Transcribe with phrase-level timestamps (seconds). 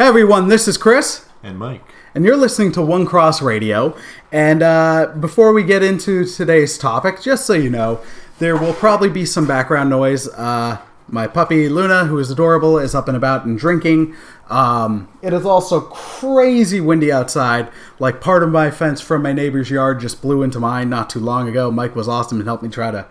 [0.00, 1.84] Hey everyone, this is Chris, And Mike.
[2.14, 3.94] and you're listening to One Cross Radio.
[4.32, 8.00] And uh, before we get into today's topic, just so you know,
[8.38, 10.26] there will probably be some background noise.
[10.28, 14.16] Uh, my puppy Luna, who is adorable, is up and about and drinking.
[14.48, 17.68] Um, it is also crazy windy outside.
[17.98, 21.20] Like part of my fence from my neighbor's yard just blew into mine not too
[21.20, 21.70] long ago.
[21.70, 23.04] Mike was awesome and helped me try to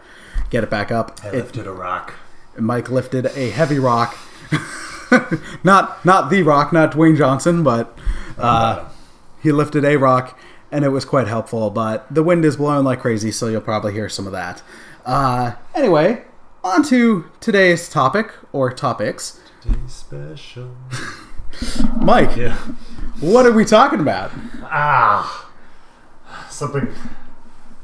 [0.50, 1.20] get it back up.
[1.24, 2.16] I It- lifted a rock.
[2.58, 4.18] Mike lifted a heavy rock.
[5.64, 7.98] not not the rock, not Dwayne Johnson, but
[8.38, 8.88] uh,
[9.42, 10.38] he lifted a rock,
[10.72, 11.70] and it was quite helpful.
[11.70, 14.62] But the wind is blowing like crazy, so you'll probably hear some of that.
[15.06, 16.24] Uh, anyway,
[16.64, 19.40] on to today's topic or topics.
[19.62, 20.76] Today's special.
[22.02, 22.56] Mike, Yeah.
[23.20, 24.32] what are we talking about?
[24.64, 25.48] Ah.
[26.50, 26.94] Something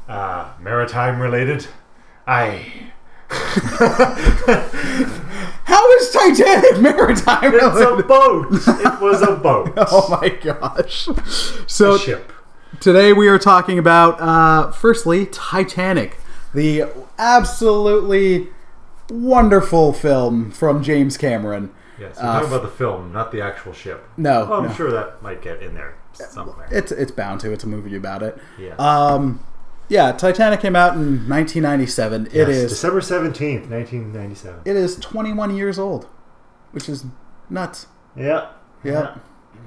[0.08, 1.66] uh, maritime related.
[2.26, 2.90] I.
[5.64, 7.52] How is Titanic maritime?
[7.54, 8.46] It's a boat.
[8.52, 9.72] It was a boat.
[9.76, 11.08] Oh my gosh!
[11.66, 12.32] So A ship.
[12.80, 16.18] Today we are talking about, uh, firstly, Titanic,
[16.54, 16.84] the
[17.18, 18.48] absolutely
[19.10, 21.72] wonderful film from James Cameron.
[21.98, 24.06] Yes, we're Uh, talking about the film, not the actual ship.
[24.16, 24.72] No, Oh, I'm no.
[24.74, 26.68] sure that might get in there somewhere.
[26.70, 27.52] it's it's bound to.
[27.52, 28.38] It's a movie about it.
[28.58, 28.74] Yeah.
[28.78, 29.40] Um,
[29.88, 32.26] yeah, Titanic came out in 1997.
[32.26, 34.60] It Yes, is December 17th, 1997.
[34.64, 36.06] it is 21 years old,
[36.72, 37.04] which is
[37.50, 37.86] nuts.
[38.16, 38.48] Yeah.
[38.84, 39.16] Yeah,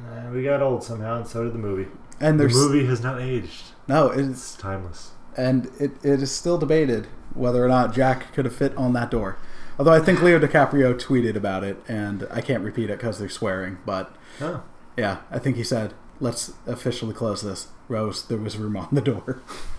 [0.09, 1.87] Uh, we got old somehow, and so did the movie.
[2.21, 3.63] and The movie has not aged.
[3.87, 5.11] no, it's It's timeless.
[5.35, 9.11] and it, it is still debated whether or not Jack could have fit on that
[9.11, 9.37] door.
[9.77, 13.29] Although I think Leo DiCaprio tweeted about it, and I can't repeat it because they're
[13.29, 13.77] swearing.
[13.85, 14.61] But Oh.
[14.97, 18.99] yeah, I think he said, "Let's officially close this." Rose, there was room on the
[19.01, 19.41] door,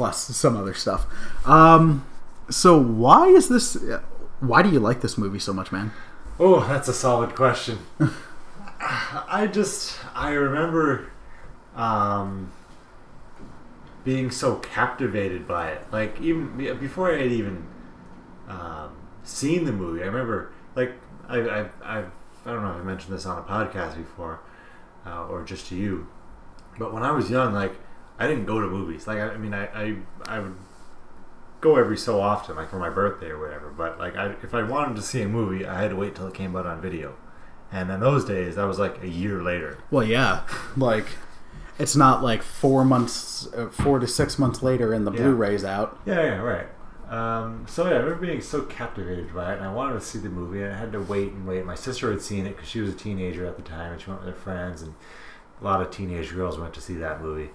[0.00, 1.04] plus some other stuff.
[1.46, 2.06] Um,
[2.48, 3.76] so why is this?
[4.40, 5.92] Why do you like this movie so much, man?
[6.38, 7.80] Oh, that's a solid question.
[8.80, 11.10] I just I remember
[11.76, 12.50] um,
[14.02, 15.92] being so captivated by it.
[15.92, 17.66] Like even before I had even
[18.48, 20.94] um, seen the movie, I remember like
[21.28, 22.04] I I I, I
[22.46, 24.40] don't know if I mentioned this on a podcast before
[25.04, 26.08] uh, or just to you,
[26.78, 27.74] but when I was young, like
[28.20, 29.06] I didn't go to movies.
[29.06, 30.54] Like I, I mean, I, I I would
[31.60, 33.70] go every so often, like for my birthday or whatever.
[33.70, 36.26] But like, I, if I wanted to see a movie, I had to wait till
[36.26, 37.16] it came out on video.
[37.72, 39.78] And in those days, that was like a year later.
[39.90, 40.42] Well, yeah,
[40.76, 41.06] like
[41.78, 45.22] it's not like four months, uh, four to six months later, and the Yeah.
[45.22, 45.98] Blu-ray's out.
[46.04, 46.66] Yeah, yeah, right.
[47.08, 50.18] Um, so yeah, I remember being so captivated by it, and I wanted to see
[50.18, 51.64] the movie, and I had to wait and wait.
[51.64, 54.10] My sister had seen it because she was a teenager at the time, and she
[54.10, 54.94] went with her friends, and
[55.60, 57.50] a lot of teenage girls went to see that movie.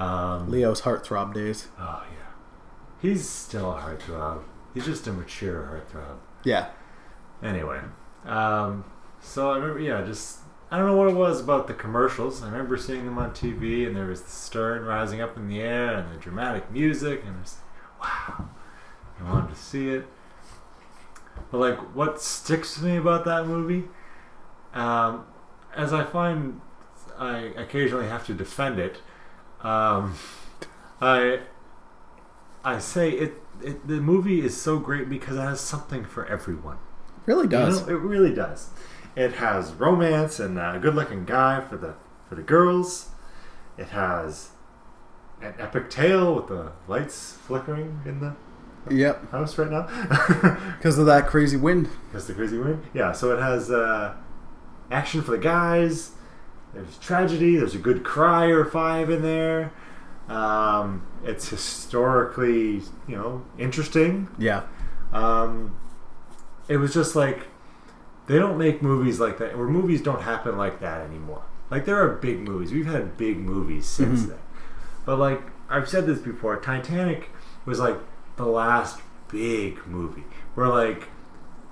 [0.00, 1.68] Um, Leo's heartthrob days.
[1.78, 2.26] oh yeah,
[3.00, 4.42] he's still a heartthrob.
[4.74, 6.18] He's just a mature heartthrob.
[6.44, 6.70] Yeah.
[7.42, 7.80] Anyway,
[8.24, 8.84] um,
[9.20, 10.38] so I remember, yeah, just
[10.70, 12.42] I don't know what it was about the commercials.
[12.42, 15.60] I remember seeing them on TV, and there was the stern rising up in the
[15.60, 17.56] air, and the dramatic music, and it's
[18.00, 18.48] like, wow,
[19.20, 20.06] I wanted to see it.
[21.50, 23.88] But like, what sticks to me about that movie,
[24.72, 25.26] um,
[25.74, 26.60] as I find
[27.18, 29.00] I occasionally have to defend it,
[29.62, 30.14] um,
[31.00, 31.40] I
[32.64, 33.86] I say it, it.
[33.86, 36.78] The movie is so great because it has something for everyone.
[37.26, 37.80] Really does.
[37.82, 38.70] You know, it really does.
[39.16, 41.94] It has romance and a good-looking guy for the
[42.28, 43.08] for the girls.
[43.78, 44.50] It has
[45.42, 48.34] an epic tale with the lights flickering in the
[48.90, 49.30] Yep.
[49.30, 49.82] house right now
[50.78, 51.88] Because of that crazy wind.
[52.08, 52.82] because the crazy wind.
[52.94, 54.14] Yeah, so it has uh,
[54.90, 56.12] action for the guys.
[56.74, 57.56] There's tragedy.
[57.56, 59.72] There's a good cry or five in there.
[60.28, 64.28] Um, it's historically, you know, interesting.
[64.38, 64.62] Yeah.
[65.12, 65.76] Um,
[66.68, 67.48] it was just like
[68.26, 71.42] they don't make movies like that, or movies don't happen like that anymore.
[71.68, 72.72] Like there are big movies.
[72.72, 74.28] We've had big movies since Mhm.
[74.28, 74.38] then,
[75.04, 77.30] but like I've said this before, Titanic
[77.66, 77.98] was like
[78.36, 80.24] the last big movie
[80.54, 81.08] where like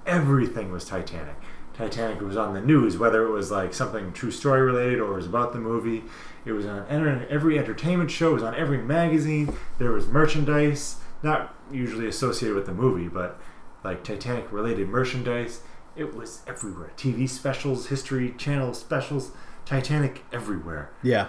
[0.07, 1.37] everything was Titanic.
[1.79, 5.17] Titanic was on the news, whether it was like something true story related or it
[5.17, 6.03] was about the movie.
[6.45, 8.31] It was on every entertainment show.
[8.31, 9.57] It was on every magazine.
[9.79, 13.41] There was merchandise, not usually associated with the movie, but
[13.85, 15.61] like Titanic related merchandise.
[15.95, 16.91] It was everywhere.
[16.97, 19.31] TV specials, History Channel specials,
[19.65, 20.91] Titanic everywhere.
[21.01, 21.29] Yeah.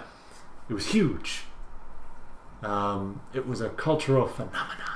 [0.68, 1.44] It was huge.
[2.64, 4.90] Um, it was a cultural phenomenon.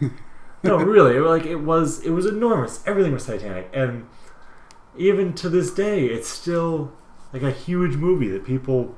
[0.62, 2.00] no, really, it, like it was.
[2.00, 2.82] It was enormous.
[2.86, 4.06] Everything was Titanic, and
[4.96, 6.92] even to this day, it's still
[7.32, 8.94] like a huge movie that people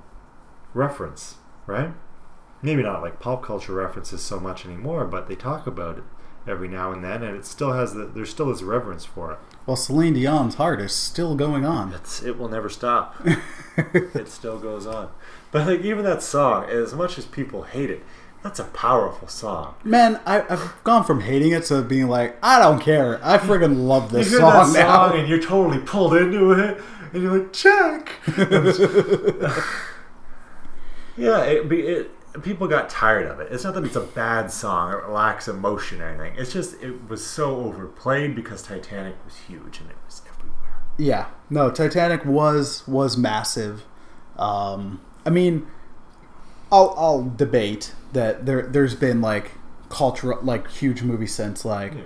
[0.75, 1.37] reference.
[1.67, 1.93] Right?
[2.61, 6.05] Maybe not like pop culture references so much anymore, but they talk about it
[6.47, 9.39] every now and then, and it still has the there's still this reverence for it.
[9.67, 11.93] Well, Celine Dion's heart is still going on.
[11.93, 13.17] It's it will never stop.
[13.77, 15.11] it still goes on.
[15.51, 18.03] But like even that song, as much as people hate it,
[18.43, 19.75] that's a powerful song.
[19.85, 23.21] Man, I, I've gone from hating it to being like, I don't care.
[23.25, 25.09] I friggin' love this you hear song that now.
[25.09, 28.13] song and you're totally pulled into it, and you're like, check.
[31.17, 32.11] yeah, it, be- it
[32.43, 33.53] people got tired of it.
[33.53, 36.35] It's not that it's a bad song or it lacks emotion or anything.
[36.39, 40.83] It's just it was so overplayed because Titanic was huge and it was everywhere.
[40.99, 43.85] Yeah, no, Titanic was was massive.
[44.39, 45.67] Um, I mean,
[46.71, 49.53] I'll I'll debate that there there's been like
[49.89, 52.01] cultural like huge movie since like Yeah.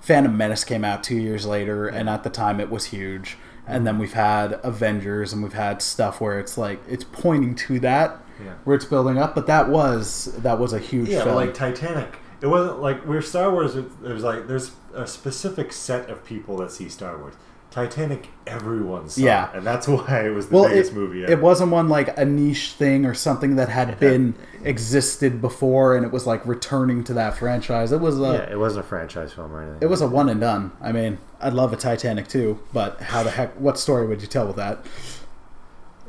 [0.00, 3.36] Phantom Menace came out two years later, and at the time it was huge.
[3.66, 3.84] And mm-hmm.
[3.84, 8.18] then we've had Avengers, and we've had stuff where it's like it's pointing to that,
[8.44, 8.52] Yeah.
[8.64, 9.34] where it's building up.
[9.34, 11.34] But that was that was a huge Yeah, film.
[11.34, 12.18] like Titanic.
[12.40, 13.74] It wasn't like where Star Wars.
[13.76, 17.34] it- There's like there's a specific set of people that see Star Wars.
[17.70, 19.50] Titanic, everyone saw, Yeah.
[19.52, 21.24] and that's why it was the well, biggest it, movie.
[21.24, 21.32] Ever.
[21.32, 24.34] it wasn't one like a niche thing or something that had been
[24.64, 27.92] existed before, and it was like returning to that franchise.
[27.92, 29.78] It was a yeah, it wasn't a franchise film or anything.
[29.82, 30.72] it was a one and done.
[30.80, 33.54] I mean, I'd love a Titanic two, but how the heck?
[33.60, 34.84] What story would you tell with that?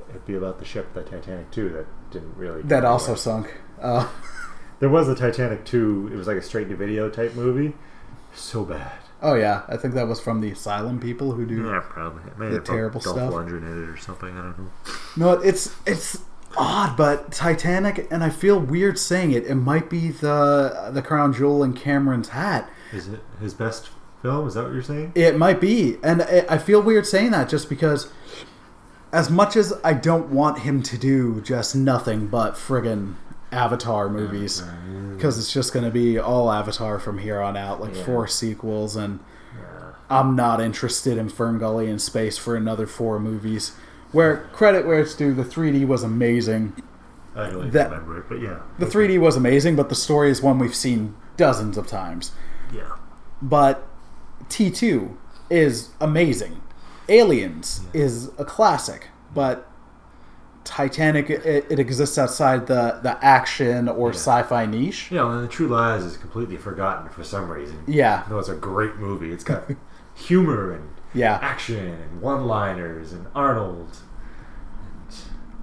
[0.09, 2.61] It'd be about the ship, the Titanic two, that didn't really.
[2.61, 3.17] That also anywhere.
[3.17, 3.53] sunk.
[3.81, 4.07] Uh,
[4.79, 6.09] There was a Titanic two.
[6.13, 7.75] It was like a straight to video type movie.
[8.33, 8.91] So bad.
[9.21, 11.65] Oh yeah, I think that was from the Asylum people who do.
[11.65, 12.23] Yeah, probably.
[12.37, 13.33] Maybe The terrible Dolph stuff.
[13.33, 14.29] Lundgren in it or something.
[14.29, 14.69] I don't know.
[15.15, 16.19] No, it's it's
[16.57, 19.45] odd, but Titanic, and I feel weird saying it.
[19.45, 22.69] It might be the the crown jewel in Cameron's hat.
[22.93, 23.89] Is it his best
[24.21, 24.47] film?
[24.47, 25.11] Is that what you're saying?
[25.15, 28.11] It might be, and I I feel weird saying that just because,
[29.11, 33.15] as much as I don't want him to do just nothing but friggin'
[33.61, 34.61] Avatar movies,
[35.15, 38.03] because it's just going to be all Avatar from here on out, like Yeah.
[38.03, 39.19] four sequels, and
[39.55, 39.63] Yeah.
[40.09, 43.71] I'm not interested in Fern Gully in space for another four movies.
[44.11, 46.73] Where credit where it's due, the 3D was amazing.
[47.35, 48.57] I really That- remember it, but yeah.
[48.79, 52.31] The 3D was amazing, but the story is one we've seen dozens of times.
[52.71, 52.83] Yeah.
[53.41, 53.83] But
[54.49, 55.17] T2
[55.49, 56.61] is amazing.
[57.09, 59.67] Aliens is a classic, but
[60.67, 64.15] Titanic it, it exists outside the, the action or Yeah.
[64.15, 65.11] sci-fi niche.
[65.11, 67.83] Yeah, and the True Lies is completely forgotten for some reason.
[67.87, 69.31] Yeah, No, it's a great movie.
[69.31, 69.63] It's got
[70.15, 71.39] humor and yeah.
[71.41, 73.97] action and one-liners and Arnold.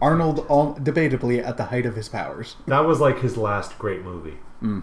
[0.00, 2.56] Arnold all, debatably at the height of his powers.
[2.66, 4.38] That was like his last great movie.
[4.62, 4.82] Mm.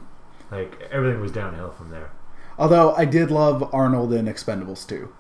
[0.50, 2.12] Like everything was downhill from there.
[2.58, 5.14] Although I did love Arnold in Expendables 2.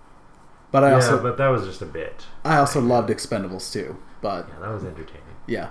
[0.71, 2.25] But I yeah, also but that was just a bit.
[2.45, 3.97] I also loved Expendables 2.
[4.21, 5.21] But Yeah, that was entertaining.
[5.47, 5.69] yeah.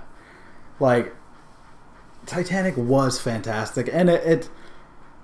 [0.79, 1.13] Like
[2.25, 4.49] Titanic was fantastic and it, it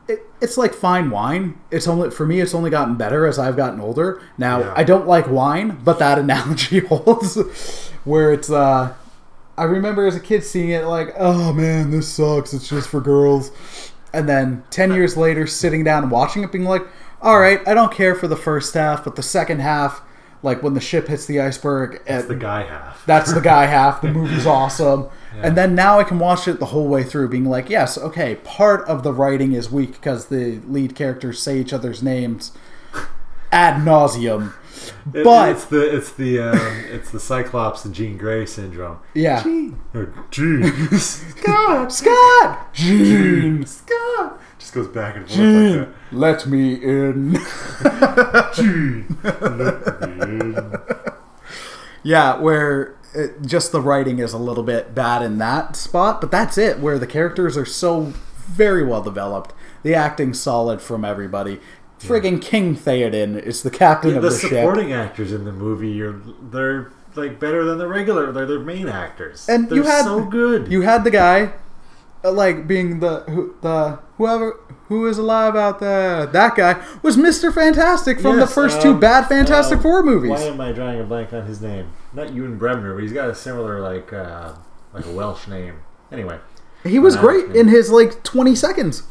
[0.09, 1.59] it, it's like fine wine.
[1.69, 2.39] It's only for me.
[2.39, 4.21] It's only gotten better as I've gotten older.
[4.37, 4.73] Now Yeah.
[4.75, 7.35] I don't like wine, but that analogy holds.
[8.05, 8.93] Where it's, uh,
[9.57, 12.53] I remember as a kid seeing it like, oh man, this sucks.
[12.53, 13.51] It's just for girls.
[14.13, 16.83] And then ten years later, sitting down and watching it, being like,
[17.21, 20.01] all right, I don't care for the first half, but the second half,
[20.43, 23.05] like when the ship hits the iceberg, That's at- the guy half.
[23.05, 24.01] that's the guy half.
[24.01, 25.07] The movie's awesome.
[25.39, 28.35] And then now I can watch it the whole way through, being like, yes, okay,
[28.43, 32.51] part of the writing is weak because the lead characters say each other's names
[33.51, 34.53] ad nauseum.
[35.13, 38.99] It- But- it's the it's the um, it's the Cyclops and Jean Grey syndrome.
[39.13, 39.43] Yeah.
[39.93, 40.63] Or Jean.
[40.97, 41.91] Scott!
[41.93, 42.73] Scott!
[42.73, 43.65] Jean!
[43.65, 45.77] Scott just goes back and forth Jean!
[45.79, 46.17] like that.
[46.17, 47.33] Let me in.
[48.55, 49.17] Jean.
[49.23, 50.65] Let me in.
[52.03, 56.31] yeah, where it, just the writing is a little bit bad in that spot, but
[56.31, 58.13] that's it, where the characters are so
[58.47, 59.53] very well developed.
[59.83, 61.59] The acting's solid from everybody.
[61.99, 64.41] Friggin' King Theoden is the captain Yeah, of the ship.
[64.41, 64.57] the, ship.
[64.59, 68.31] supporting actors in the movie, you're they're like better than the regular.
[68.31, 70.71] They're the main actors, And they're you had- so good.
[70.71, 71.53] You had the guy,
[72.23, 76.25] uh, like being the who, the whoever who is alive out there.
[76.27, 80.03] That guy was Mister Fantastic from Yes, the first two um, bad Fantastic um, Four
[80.03, 80.29] movies.
[80.31, 81.91] Why am I drawing a blank on his name?
[82.13, 84.53] Not Ewan Bremner, but he's got a similar like uh,
[84.93, 85.79] like a Welsh name.
[86.11, 86.37] Anyway,
[86.83, 89.03] he was Uh, great in his like twenty seconds.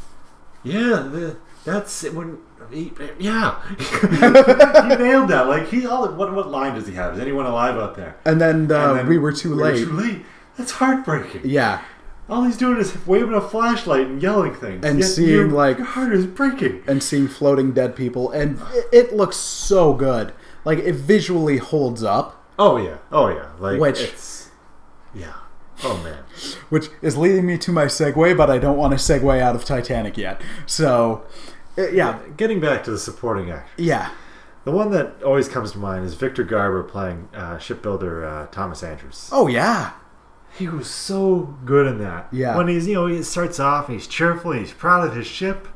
[0.63, 2.39] yeah, the, that's when.
[2.71, 5.47] He, yeah, he nailed that.
[5.49, 7.15] Like he, all what what line does he have?
[7.15, 8.17] Is anyone alive out there?
[8.25, 9.85] And then, uh, And then, we were too "We late.
[9.85, 10.23] too late.
[10.57, 11.43] That's heartbreaking.
[11.45, 11.83] Yeah,
[12.29, 15.77] All he's doing is waving a flashlight and yelling things, And Yet seeing, your- like-
[15.79, 16.83] your heart is breaking.
[16.87, 20.33] and seeing floating dead people, and it, it looks so good.
[20.65, 23.49] Like it visually holds up, Oh yeah, oh yeah.
[23.61, 24.51] Like Which- it's
[25.15, 25.35] yeah.
[25.85, 26.25] Oh man.
[26.71, 29.67] which is leading me to my segue, but I don't want to segue out of
[29.67, 30.41] Titanic yet.
[30.65, 31.23] So,
[31.77, 34.11] yeah, Getting back to the supporting actor, yeah,
[34.65, 38.83] the one that always comes to mind is Victor Garber playing uh, shipbuilder uh, Thomas
[38.83, 39.29] Andrews.
[39.33, 39.93] oh yeah,
[40.59, 42.29] He was so good in that.
[42.33, 42.57] Yeah.
[42.57, 45.69] When he's, you know, he starts off, he's cheerful, he's proud of his ship,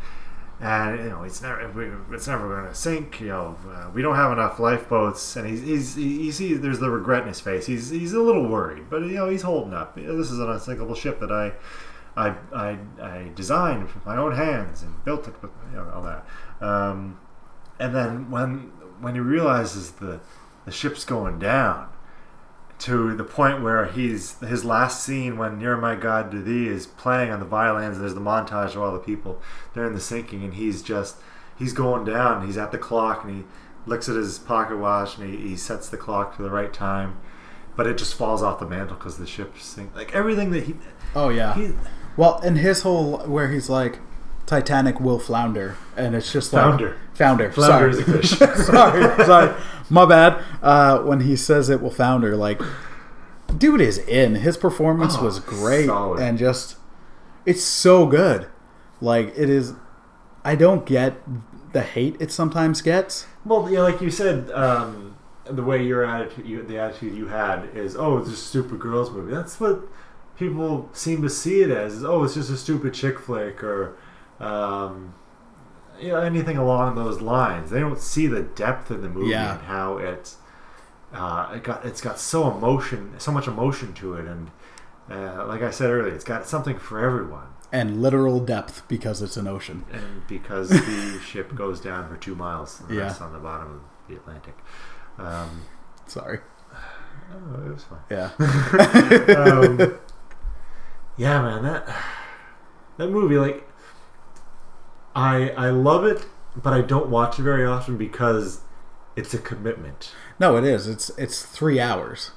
[0.61, 3.21] and you know, it's never, it's never going to sink.
[3.21, 6.79] You know, uh, we don't have enough lifeboats, and he's, he's, he, you see, there's
[6.81, 7.67] the regret in his face.
[7.67, 9.95] He's, he's a little worried, but you know, he's holding up.
[9.97, 11.53] This is an unsinkable ship that I,
[12.17, 16.03] I, I, I designed with my own hands and built it with, you know, all
[16.03, 16.27] that.
[16.61, 17.21] Um,
[17.79, 20.21] and then when, when he realizes the,
[20.65, 21.89] the ship's going down
[22.81, 26.87] to the point where he's his last scene when "Near My God to Thee" is
[26.87, 27.97] playing on the violins.
[27.97, 29.41] And there's the montage of all the people
[29.75, 31.17] they're in the sinking, and he's just
[31.59, 32.47] he's going down.
[32.47, 33.45] He's at the clock, and he
[33.87, 37.21] looks at his pocket watch, and he, he sets the clock to the right time,
[37.77, 39.95] but it just falls off the mantle because the ship's sinking.
[39.95, 40.75] Like everything that he,
[41.15, 41.55] oh yeah.
[41.55, 41.73] he
[42.17, 43.99] Well, and his whole where he's like,
[44.47, 46.97] Titanic will flounder, and it's just like Founder.
[47.15, 48.03] founder, Flounder sorry.
[48.03, 48.31] is a fish.
[48.67, 49.55] sorry, sorry,
[49.89, 50.43] my bad.
[50.63, 52.61] Uh, when he says it will founder, like,
[53.57, 54.37] dude is in.
[54.37, 56.21] His performance Oh, was great, solid.
[56.21, 56.77] and just
[57.47, 58.49] it's so good.
[59.01, 59.75] Like it is.
[60.45, 61.17] I don't get
[61.73, 63.27] the hate it sometimes gets.
[63.45, 67.69] Well, yeah, like you said, um, the way your attitude, you, the attitude you had
[67.75, 69.33] is, oh, it's a stupid girls movie.
[69.33, 69.81] That's what
[70.41, 72.03] people seem to see it as.
[72.03, 73.97] Oh, it's just a stupid chick flick, or
[74.41, 75.15] um,
[76.01, 77.71] you know, anything along those lines.
[77.71, 79.53] They don't see the depth in the movie Yeah.
[79.53, 80.35] and how it,
[81.13, 84.51] uh, it got, it's got so emotion, so much emotion to it, and
[85.11, 87.47] uh, like I said earlier, it's got something for everyone.
[87.73, 89.85] And literal depth because it's an ocean.
[89.93, 93.03] And because the ship goes down for two miles and Yeah.
[93.03, 94.57] rests on the bottom of the Atlantic.
[95.19, 95.63] Um,
[96.07, 96.41] Sorry.
[97.33, 98.01] oh, it was fine.
[98.11, 98.31] Yeah.
[99.37, 99.99] um,
[101.21, 101.87] yeah, man, that
[102.97, 103.67] that movie, like,
[105.15, 108.61] I I love it, but I don't watch it very often because
[109.17, 110.13] it's a commitment.
[110.39, 110.87] no, it is.
[110.87, 112.31] It's it's three hours,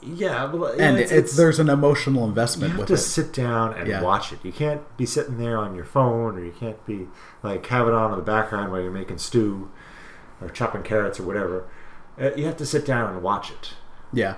[0.00, 2.72] Yeah, but and it's, it's, there's an emotional investment.
[2.72, 2.98] you have to it.
[2.98, 4.02] sit down and Yeah.
[4.02, 4.38] watch it.
[4.44, 7.08] You can't be sitting there on your phone, or you can't be
[7.42, 9.70] like have it on in the background while you're making stew
[10.40, 11.64] or chopping carrots or whatever.
[12.20, 13.74] Uh, You have to sit down and watch it.
[14.12, 14.36] Yeah.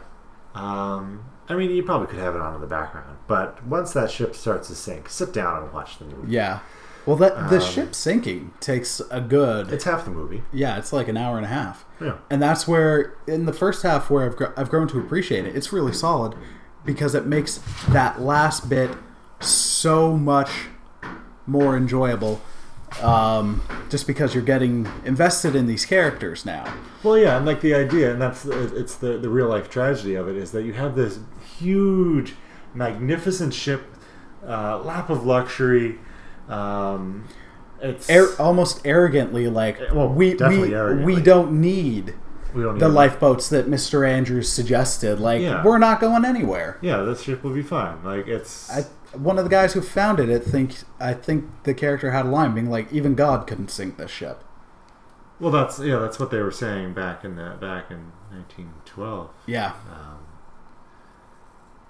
[0.54, 4.10] Um, I mean, you probably could have it on in the background, but once that
[4.10, 6.32] ship starts to sink, sit down and watch the movie.
[6.32, 6.60] Yeah.
[7.06, 9.72] Well, that the Um, ship sinking takes a good.
[9.72, 10.44] It's half the movie.
[10.52, 12.14] yeah, it's like an hour and a half, Yeah.
[12.30, 15.56] and that's where in the first half where I've gr- I've grown to appreciate it.
[15.56, 16.34] It's really solid
[16.84, 18.90] because it makes that last bit
[19.40, 20.50] so much
[21.46, 22.40] more enjoyable.
[23.02, 26.64] Um, just because you're getting invested in these characters now.
[27.04, 30.28] Well, yeah, and like the idea, and that's it's the the real life tragedy of
[30.28, 31.20] it is that you have this
[31.60, 32.34] huge,
[32.74, 33.82] magnificent ship,
[34.46, 35.98] uh, lap of luxury.
[36.48, 37.28] Um,
[37.80, 41.14] it's almost arrogantly, like Well, we we, arrogantly.
[41.14, 42.14] we don't need
[42.52, 44.06] we don't the lifeboats that Mr.
[44.06, 45.18] Andrews suggested.
[45.20, 45.62] Like Yeah.
[45.64, 46.76] we're not going anywhere.
[46.80, 48.02] Yeah, this ship will be fine.
[48.04, 48.82] Like it's I,
[49.16, 52.54] one of the guys who founded it think I think the character had a line
[52.54, 54.42] being like, even God couldn't sink this ship.
[55.38, 59.30] well, that's yeah, that's what they were saying back in the back in 1912.
[59.46, 60.18] Yeah, Um,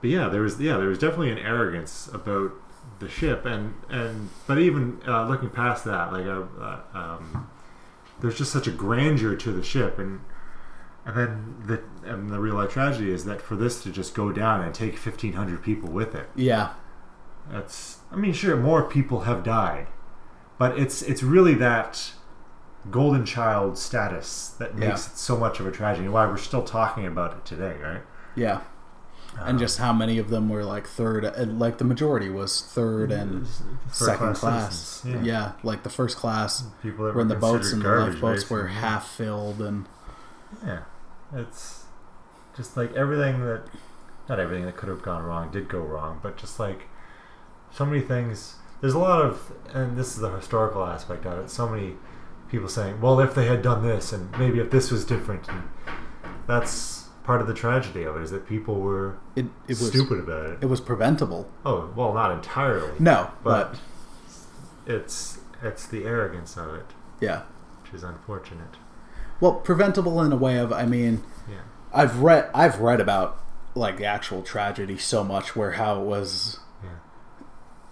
[0.01, 2.53] but yeah, there was yeah, there was definitely an arrogance about
[2.99, 7.51] the ship, and and but even uh, looking past that, like uh, uh, um,
[8.21, 10.21] there's just such a grandeur to the ship, and
[11.07, 14.31] and then the and the real life tragedy is that for this to just go
[14.33, 16.75] down and take 1,500 people with it, yeah,
[17.51, 19.87] that's I mean, sure, more people have died,
[20.59, 22.13] but it's it's really that
[22.91, 24.89] golden child status that Yeah.
[24.89, 26.09] makes it so much of a tragedy.
[26.09, 28.03] Why we're still talking about it today, right?
[28.35, 28.61] yeah.
[29.39, 33.11] And just how many of them were like third, uh, like the majority was third
[33.11, 33.47] mm, and
[33.89, 34.79] First second class class.
[34.79, 35.53] citizens, Yeah.
[35.63, 39.09] like the first class people that were in the boats and the lifeboats were half
[39.09, 39.87] filled, and
[40.67, 40.81] Yeah,
[41.35, 41.85] it's
[42.57, 43.63] just like everything that,
[44.29, 46.89] not everything that could have gone wrong did go wrong, but just like
[47.73, 48.57] so many things.
[48.81, 51.51] There's a lot of, and this is the historical aspect of it.
[51.51, 51.95] So many
[52.49, 55.63] people saying, "Well, if they had done this, and maybe if this was different," and
[56.47, 60.21] that's part of the tragedy of it is that people were it it was stupid
[60.21, 60.59] about it.
[60.63, 61.49] It was preventable.
[61.65, 63.81] Oh, well, not entirely, No, but but
[64.87, 66.87] it's it's the arrogance of it
[67.21, 67.43] yeah.
[67.83, 68.77] which is unfortunate.
[69.41, 71.57] Well, preventable in a way of I mean, Yeah.
[71.93, 73.39] I've read I've read about
[73.75, 76.59] like the actual tragedy so much where how it was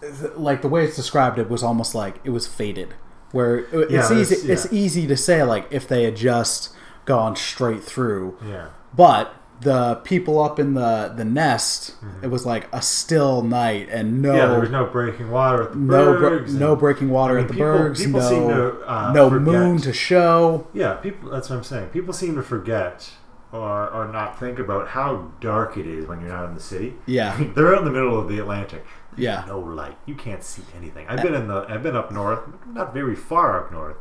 [0.03, 0.29] Yeah.
[0.37, 2.95] like the way it's described it was almost like it was fated
[3.33, 6.71] where it- Yeah, it's that's- easy it's easy to say like if they had just
[7.05, 8.69] gone straight through Yeah.
[8.95, 14.23] But the people up in the the nest, it was like a still night and
[14.23, 14.37] no Mm-hmm.
[14.39, 16.55] yeah, there was no breaking water at the no br- bergs.
[16.55, 19.93] no breaking water I at the people- bergs, people no to, uh, no moon to
[19.93, 20.69] show.
[20.73, 21.31] Yeah, people.
[21.31, 21.89] That's what I'm saying.
[21.89, 23.11] People seem to forget
[23.51, 26.95] or or not think about how dark it is when you're not in the city.
[27.07, 27.37] Yeah.
[27.57, 28.85] they're out in the middle of the Atlantic.
[29.13, 29.45] There's Yeah.
[29.49, 29.97] no light.
[30.07, 31.07] You can't see anything.
[31.09, 31.67] I've been in the.
[31.69, 32.41] I've been up north,
[32.73, 33.97] not very far up north,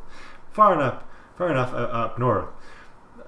[0.51, 1.01] far enough,
[1.35, 2.45] far enough uh, up north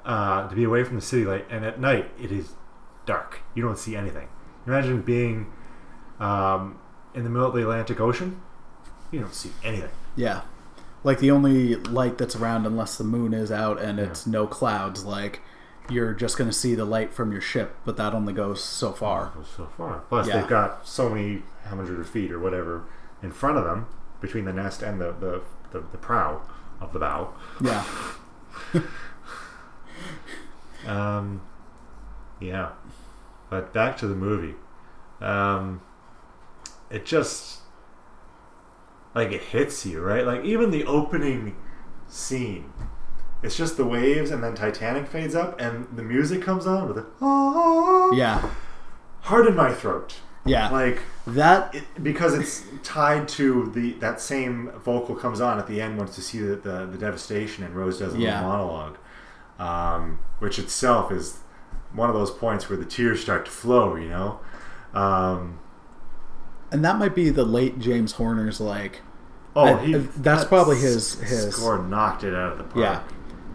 [0.10, 1.46] uh, to be away from the city light.
[1.52, 2.54] And at night, it is
[3.06, 3.42] dark.
[3.54, 4.28] You don't see anything.
[4.66, 5.52] Imagine being
[6.20, 6.80] um,
[7.14, 8.42] in the middle of the Atlantic Ocean.
[9.12, 9.92] You don't see anything.
[10.16, 10.42] Yeah.
[11.04, 15.06] Like the only light that's around unless the moon is out and it's no clouds,
[15.06, 15.42] like
[15.90, 18.92] you're just going to see the light from your ship, but that only goes so
[18.92, 19.32] far.
[19.36, 20.04] goes so far.
[20.10, 20.40] Plus, Yeah.
[20.40, 22.84] they've got so many hundred feet or whatever
[23.22, 23.86] in front of them
[24.22, 26.42] between the nest and the, the, the, the prow
[26.82, 27.34] of the bow.
[27.62, 27.86] Yeah.
[30.90, 31.42] Um,
[32.40, 32.70] yeah.
[33.50, 34.56] But back to the movie.
[35.22, 35.82] Um,
[36.90, 37.60] it just
[39.16, 40.26] like it hits you, right?
[40.26, 41.56] Like even the opening
[42.08, 42.72] scene.
[43.42, 46.98] It's just the waves and then Titanic fades up and the music comes on with
[46.98, 48.50] a ah, Yeah.
[49.22, 50.16] hard in my throat.
[50.46, 50.70] Yeah.
[50.70, 55.80] Like That it, because it's tied to the that same vocal comes on at the
[55.82, 58.36] end once you see the, the, the devastation and Rose does a Yeah.
[58.42, 58.98] little monologue,
[59.60, 61.40] um, which itself is
[61.94, 63.96] one of those points where the tears start to flow.
[63.96, 64.40] You know,
[64.94, 65.60] um,
[66.72, 69.02] and that might be the late James Horner's like
[69.56, 72.76] oh, I- he, that's that probably his- his- score knocked it out of the park.
[72.78, 73.04] yeah.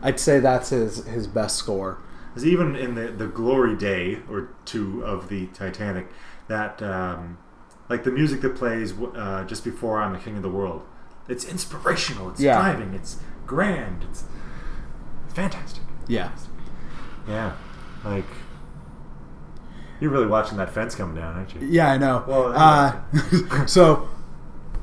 [0.02, 1.98] I'd say that's his his best score.
[2.34, 6.08] 'Cause even in the the glory day or two of the Titanic,
[6.48, 7.38] that um,
[7.88, 10.82] like the music that plays uh, just before "I'm the King of the World,"
[11.28, 12.30] it's inspirational.
[12.30, 12.58] It's Yeah.
[12.60, 12.92] driving.
[12.92, 14.04] It's grand.
[14.10, 14.24] It's
[15.32, 15.83] fantastic.
[16.06, 16.30] Yeah.
[17.26, 17.56] Yeah,
[18.04, 18.24] like
[20.00, 21.66] you're really watching that fence come down, aren't you?
[21.66, 22.24] Yeah, I know.
[22.26, 24.08] Well, uh, so,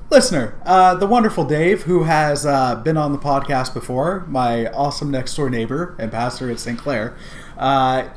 [0.09, 5.11] listener, uh, the wonderful Dave, who has uh, been on the podcast before, my awesome
[5.11, 6.79] next door neighbor and pastor at St.
[6.79, 7.15] Clair,
[7.57, 8.09] uh,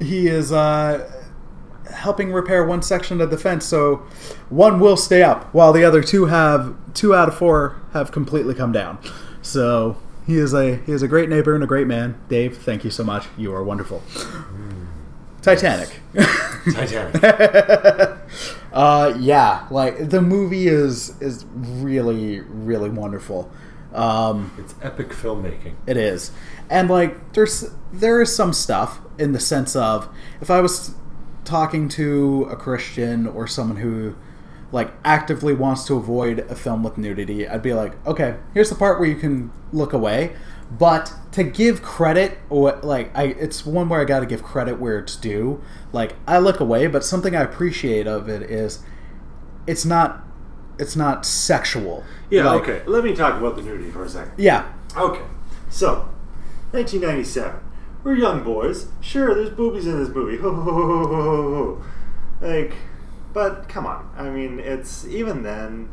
[0.00, 1.08] he is uh,
[1.92, 3.64] helping repair one section of the fence.
[3.66, 3.96] So,
[4.48, 8.54] one will stay up, while the other two have two out of four have completely
[8.54, 8.98] come down.
[9.42, 9.96] So.
[10.30, 12.16] He is a he is a great neighbor and a great man.
[12.28, 13.26] Dave, thank you so much.
[13.36, 14.00] You are wonderful.
[15.42, 15.88] Titanic.
[16.72, 18.16] Titanic.
[18.72, 23.50] Uh, yeah, like the movie is is really really wonderful.
[23.92, 25.74] Um, it's epic filmmaking.
[25.88, 26.30] it is,
[26.70, 30.08] and like there's there is some stuff in the sense of
[30.40, 30.94] if I was
[31.44, 34.14] talking to a Christian or someone who
[34.72, 38.76] like actively wants to avoid a film with nudity, I'd be like, okay, here's the
[38.76, 40.36] part where you can look away.
[40.70, 44.78] But to give credit, or like I, it's one where I got to give credit
[44.78, 45.62] where it's due.
[45.92, 48.80] Like I look away, but something I appreciate of it is,
[49.66, 50.24] it's not,
[50.78, 52.04] it's not sexual.
[52.30, 52.48] Yeah.
[52.48, 52.82] Like, okay.
[52.86, 54.32] Let me talk about the nudity for a second.
[54.36, 54.72] Yeah.
[54.96, 55.22] Okay,
[55.68, 56.08] so
[56.70, 57.60] 1997.
[58.02, 58.86] We're young boys.
[59.00, 60.38] Sure, there's boobies in this movie.
[60.38, 61.84] Ho, ho, ho, ho, ho, ho, ho.
[62.40, 62.74] Like,
[63.32, 64.10] but come on.
[64.16, 65.90] I mean, it's even then.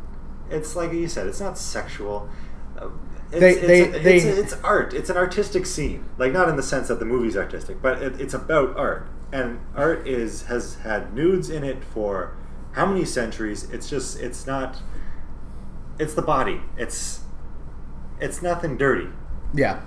[0.50, 1.26] It's like you said.
[1.26, 2.28] It's not sexual.
[2.78, 2.88] Uh,
[3.30, 3.82] It's, They- it's, they-
[4.16, 4.94] it's, they- it's art.
[4.94, 6.04] It's an artistic scene.
[6.16, 9.06] Like not in the sense that the movie's artistic, but it, it's about art.
[9.32, 12.34] And art is has had nudes in it for
[12.72, 13.68] how many centuries?
[13.70, 14.78] It's just it's not.
[15.98, 16.62] It's the body.
[16.78, 17.20] It's
[18.20, 19.08] it's nothing dirty.
[19.52, 19.80] Yeah.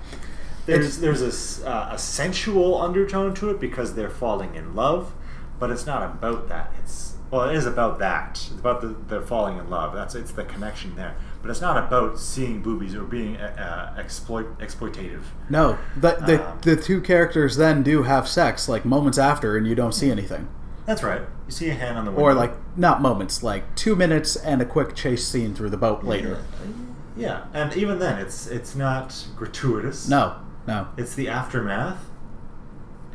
[0.66, 1.22] There's there's
[1.62, 5.12] a, uh, a sensual undertone to it because they're falling in love,
[5.58, 6.70] but it's not about that.
[6.78, 8.32] It's well, it is about that.
[8.32, 9.94] It's about the, the falling in love.
[9.94, 11.16] That's it's the connection there.
[11.40, 15.22] But it's not about seeing boobies or being uh, uh, exploit exploitative.
[15.50, 19.66] No, the the, Um, the two characters then do have sex like moments after, and
[19.66, 20.46] you don't see anything,
[20.86, 21.22] That's right.
[21.46, 22.26] You see a hand on the window.
[22.26, 26.04] or like not moments, like two minutes and a quick chase scene through the boat
[26.04, 26.44] later.
[27.16, 30.06] Yeah, and even then, it's it's not gratuitous.
[30.08, 30.88] No, no.
[30.96, 31.98] it's the aftermath,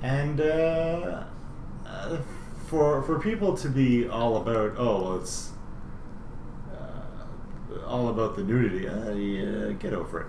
[0.01, 1.23] and uh,
[1.85, 2.17] uh,
[2.67, 5.51] for for people to be all about oh well, it's
[6.71, 10.27] uh, all about the nudity, uh, yeah, get over it.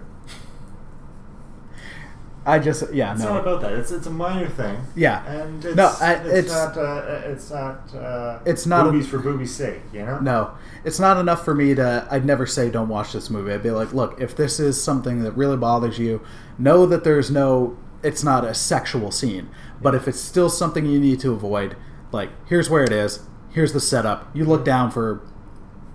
[2.46, 3.12] I just yeah no.
[3.12, 3.29] It's no.
[3.35, 3.72] not about that.
[3.74, 4.79] It's it's a minor thing.
[4.96, 5.22] Yeah.
[5.27, 9.07] and it's, No, I- it's, it's- not uh, it's not uh, It's not a- boobies
[9.09, 9.83] for boobies' sake.
[9.92, 10.18] You know.
[10.20, 10.51] No,
[10.85, 12.07] it's not enough for me to.
[12.11, 13.53] I'd never say don't watch this movie.
[13.53, 16.22] I'd be like, look, if this is something that really bothers you,
[16.59, 17.77] know that there's no.
[18.03, 19.51] It's not a sexual scene,
[19.83, 21.77] but if it's still something you need to avoid,
[22.12, 23.21] like here's where it is.
[23.51, 24.29] Here's the setup.
[24.35, 25.23] You look down for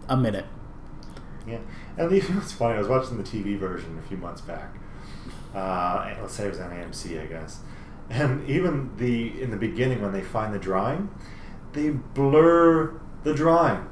[0.10, 0.46] a minute.
[1.48, 1.60] Yeah,
[1.98, 2.76] and even it's funny.
[2.76, 4.76] I was watching the TV version a few months back.
[5.54, 7.60] Uh, let's say it was on AMC, I guess,
[8.10, 11.10] And even the in the beginning when they find the drawing,
[11.74, 13.88] they blur the drawing.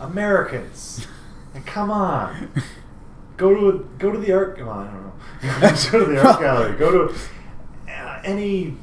[0.00, 1.06] Americans,
[1.54, 2.50] and come on,
[3.36, 4.58] go to go to the art.
[4.58, 5.90] Well, I don't know.
[5.90, 6.76] go to the art gallery.
[6.76, 7.14] Go to
[7.88, 8.76] uh, any.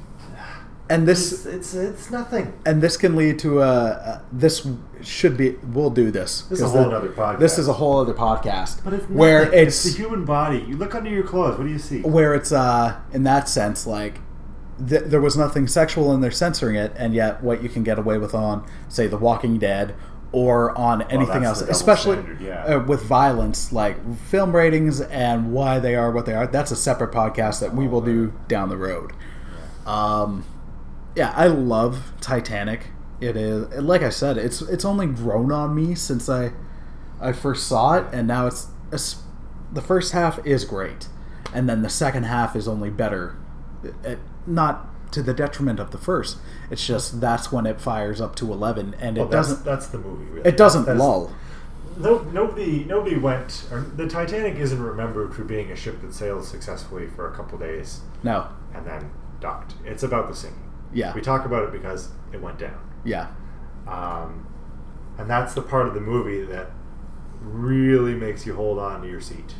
[0.91, 2.53] And this It's, it's it's nothing.
[2.65, 4.67] and this can lead to a, this
[5.01, 7.39] should be we'll do this This is a whole the- nother podcast.
[7.39, 9.59] this is a whole other podcast But it's where nothing.
[9.67, 10.59] it's, the human body.
[10.67, 11.57] You look under your clothes.
[11.57, 12.01] What do you see?
[12.01, 14.19] where it's uh in that sense like
[14.89, 17.97] th- there was nothing sexual and they're censoring it and yet what you can get
[17.97, 19.95] away with on say The Walking Dead
[20.33, 22.63] or on anything else the double especially yeah.
[22.65, 26.75] uh, with violence like film ratings and why they are what they are that's a
[26.75, 29.11] separate podcast that we will do down the road
[29.85, 30.45] um
[31.15, 32.87] yeah i love titanic
[33.19, 36.51] it is like i said it's it's only grown on me since i
[37.19, 39.17] i first saw it and now it's, it's
[39.71, 41.07] the first half is great
[41.53, 43.35] and then the second half is only better
[44.03, 46.37] it, not to the detriment of the first
[46.69, 49.87] it's just that's when it fires up to 11 and it Well, that's, doesn't That's
[49.87, 50.23] the movie.
[50.25, 50.47] Really.
[50.49, 51.33] it doesn't That's- lull
[51.97, 53.65] No, nobody, nobody went.
[53.69, 57.57] Or the Titanic isn't remembered for being a ship that sailed successfully for a couple
[57.57, 59.73] days no and then docked.
[59.85, 60.70] It's about the sinking.
[60.93, 63.27] Yeah We talk about it because it went down, yeah
[63.87, 64.47] um,
[65.17, 66.71] and that's the part of the movie that
[67.41, 69.55] really makes you hold on to your seat.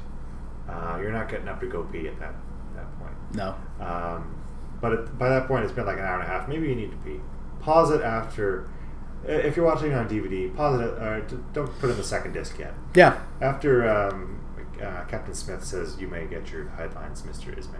[0.70, 2.34] Uh, you're not getting up to go pee at that
[2.76, 3.14] that point.
[3.36, 4.36] no Um,
[4.80, 6.48] but it, by that point, it's been like an hour and a half.
[6.48, 7.20] Maybe you need to pee.
[7.60, 8.70] Pause it after.
[9.24, 10.94] If you're watching it on DVD, pause it.
[11.02, 12.74] Or don't put in the second disc yet.
[12.96, 14.42] yeah After um,
[14.82, 17.78] uh, Captain Smith says, "You may get your headlines, Mister Ismay."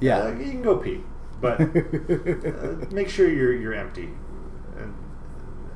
[0.00, 1.02] yeah Uh, you can go pee,
[1.40, 4.10] but uh, make sure you're you're empty
[4.78, 4.94] and,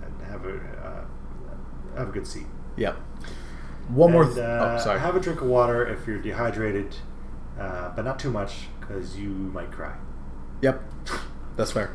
[0.03, 2.47] and have a uh, have a good seat.
[2.77, 2.97] Yep.
[3.89, 4.25] One more.
[4.25, 5.01] And, Th- uh, oh, sorry.
[5.01, 6.97] Have a drink of water if you're dehydrated,
[7.59, 9.95] uh, but not too much because you might cry.
[10.63, 10.83] Yep.
[11.57, 11.95] That's fair.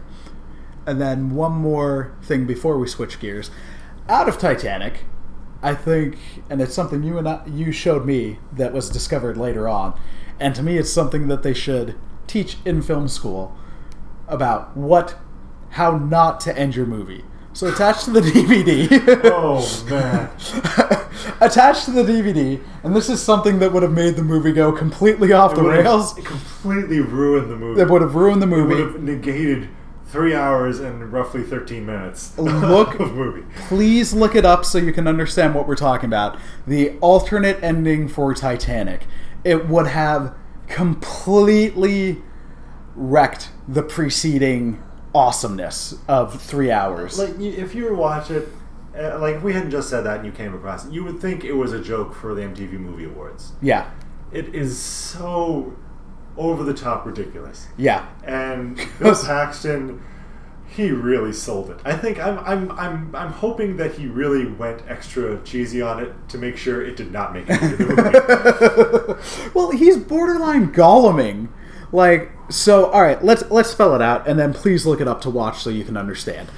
[0.85, 3.51] And then one more thing before we switch gears.
[4.07, 5.05] Out of Titanic,
[5.61, 6.17] I think,
[6.49, 9.99] and it's something you and I, you showed me that was discovered later on,
[10.39, 11.95] and to me, it's something that they should
[12.29, 13.57] teach in film school
[14.27, 15.17] about what,
[15.71, 17.25] how not to end your movie.
[17.53, 19.19] So attached to the DVD.
[19.25, 20.29] Oh man.
[21.41, 24.71] attached to the DVD, and this is something that would have made the movie go
[24.71, 26.17] completely off the It would've- rails.
[26.17, 27.79] It completely ruined the movie.
[27.81, 28.81] That would have ruined the It would movie.
[28.83, 29.69] have negated
[30.05, 33.43] three hours and roughly 13 minutes Look- of movie.
[33.67, 36.37] Please look it up so you can understand what we're talking about.
[36.67, 39.05] The alternate ending for Titanic.
[39.43, 40.33] It would have
[40.69, 42.21] completely
[42.95, 44.81] wrecked the preceding
[45.13, 47.17] awesomeness of three hours.
[47.19, 48.47] Like, if you were watch it,
[48.97, 51.19] uh, like if we hadn't just said that and you came across it, you would
[51.19, 53.53] think it was a joke for the MTV Movie Awards.
[53.61, 53.89] yeah,
[54.31, 55.75] It is so
[56.37, 57.67] over the top ridiculous.
[57.77, 58.07] yeah.
[58.23, 60.01] And Bill Paxton,
[60.69, 61.79] he really sold it.
[61.83, 66.13] I think I'm I'm I'm I'm hoping that he really went extra cheesy on it
[66.29, 69.51] to make sure it did not make it into the movie.
[69.55, 71.49] well, he's borderline Golluming.
[71.91, 75.21] Like, so all right, let's let's spell it out and then please look it up
[75.21, 76.49] to watch so you can understand.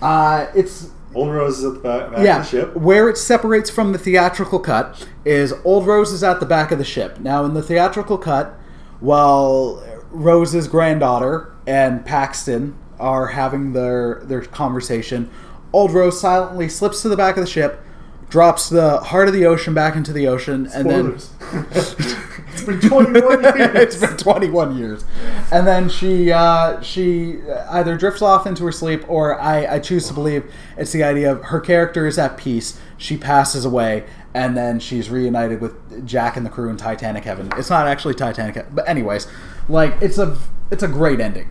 [0.00, 2.76] Uh, it's Old Rose is at the back, back yeah, of the ship.
[2.76, 6.78] where it separates from the theatrical cut is Old Rose is at the back of
[6.78, 7.18] the ship.
[7.18, 8.58] Now, in the theatrical cut,
[9.00, 15.30] while Rose's granddaughter and Paxton are having their their conversation,
[15.72, 17.82] Old Rose silently slips to the back of the ship,
[18.30, 21.18] drops the heart of the ocean back into the ocean, and then
[21.52, 23.74] it's been 21 years.
[23.74, 25.04] it's been 21 years.
[25.52, 30.08] And then she uh, she either drifts off into her sleep, or I, I choose
[30.08, 32.80] to believe it's the idea of her character is at peace.
[32.96, 37.50] She passes away, and then she's reunited with Jack and the crew in Titanic Heaven.
[37.56, 39.26] It's not actually Titanic, but anyways,
[39.68, 40.36] like it's a
[40.70, 41.48] it's a great ending.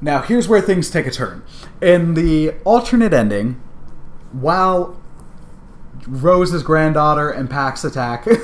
[0.00, 1.42] Now here's where things take a turn.
[1.80, 3.60] In the alternate ending,
[4.32, 5.00] while
[6.06, 8.26] Rose's granddaughter and Pax attack.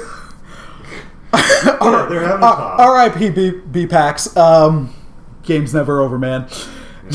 [1.32, 3.30] Yeah, they're having a R- R.I.P.
[3.30, 4.36] B, B Pax.
[4.36, 4.94] Um,
[5.42, 6.48] game's never over, man.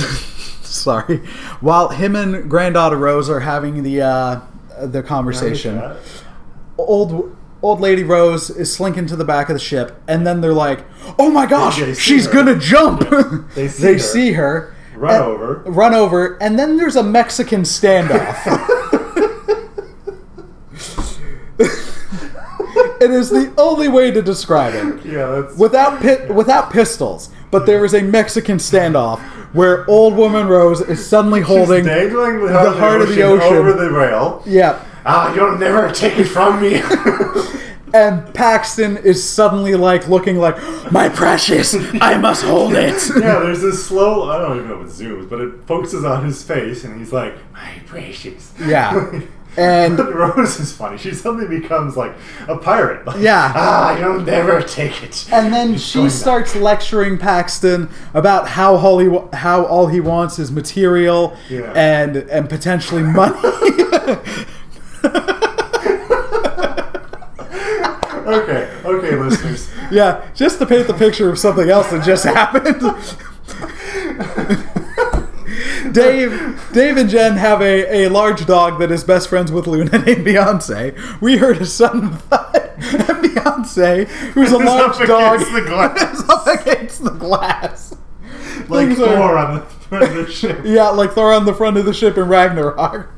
[0.61, 1.17] Sorry.
[1.61, 4.41] While him and granddaughter Rose are having the uh,
[4.81, 5.81] the conversation,
[6.77, 10.53] old old lady Rose is slinking to the back of the ship, and then they're
[10.53, 10.85] like,
[11.17, 12.33] "Oh my gosh, They see she's her.
[12.33, 13.09] gonna jump!"
[13.55, 13.99] They see they her.
[13.99, 14.75] see her.
[14.95, 15.63] Run and- over.
[15.65, 18.37] Run over, and then there's a Mexican standoff.
[23.01, 27.29] it is the only way to describe it Yeah, that's without pi- without pistols.
[27.51, 29.19] But there is a Mexican standoff
[29.53, 33.57] where old woman Rose is suddenly holding the the heart, of, the ocean.
[33.57, 34.43] over the rail.
[34.45, 34.85] yeah.
[35.05, 36.81] Ah, you'll never take it from me.
[37.93, 40.57] and Paxton is suddenly like looking like
[40.91, 41.75] my precious.
[42.01, 43.01] I must hold it.
[43.19, 44.29] yeah, there's this slow.
[44.29, 47.11] I don't even know if it zooms, but it focuses on his face, and he's
[47.13, 49.21] like, "My precious." Yeah.
[49.57, 50.97] And But Rose is funny.
[50.99, 52.13] She suddenly becomes like
[52.47, 53.05] a pirate.
[53.07, 53.51] Like, Yeah.
[53.55, 55.27] Ah, you'll never take it.
[55.31, 59.99] and then He's she going starts lecturing Paxton about how all he how all he
[59.99, 61.73] wants is material Yeah.
[61.75, 63.35] and and potentially money.
[68.29, 69.71] Okay, okay, listeners.
[69.91, 72.79] yeah, just to paint the picture of something else that just happened.
[75.93, 79.97] Dave, Dave and Jen have a, a large dog that is best friends with Luna
[80.05, 80.93] named Beyonce.
[81.21, 86.19] We heard a sudden thud, and Beyonce, who's a Is large dog, the glass.
[86.19, 87.95] is up against the glass.
[88.67, 90.59] Like Things are- Thor on the front of the ship.
[90.63, 93.09] Yeah, like Thor on the front of the ship in Ragnarok.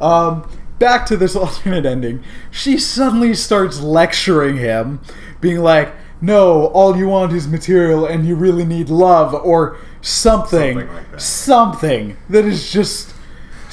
[0.00, 2.22] Um, back to this alternate ending.
[2.50, 5.00] She suddenly starts lecturing him,
[5.40, 10.78] being like, no, all you want is material and you really need love or something.
[10.78, 11.20] Something like that.
[11.20, 13.14] Something that is just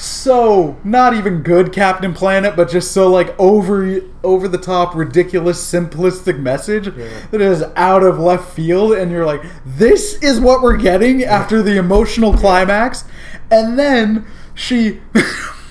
[0.02, 5.64] so not even good Captain Planet, but just so like over over the top, ridiculous,
[5.64, 6.92] simplistic message
[7.30, 11.62] that is out of left field, and you're like, this is what we're getting after
[11.62, 13.04] the emotional climax,
[13.50, 15.00] and then she.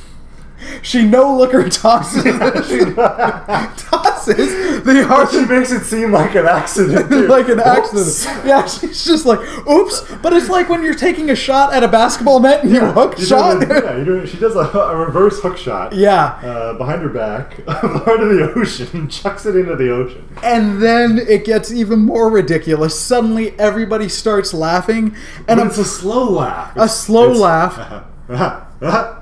[0.82, 2.24] She no looker tosses
[3.78, 7.10] tosses the heart She makes it seem like an accident.
[7.30, 8.26] like an Oops.
[8.26, 8.46] accident.
[8.48, 10.02] Yeah, she's just like, oops.
[10.22, 13.18] But it's like when you're taking a shot at a basketball net and you hook
[13.20, 13.60] You shot.
[13.62, 15.94] do yeah, you do she does a, a reverse hook shot.
[15.94, 16.40] yeah.
[16.44, 20.28] Uh, behind her back, part of the ocean, chucks it into the ocean.
[20.44, 23.00] And then it gets even more ridiculous.
[23.00, 25.16] Suddenly everybody starts laughing
[25.48, 26.74] and But it's a slow laugh.
[26.76, 28.06] a slow laugh.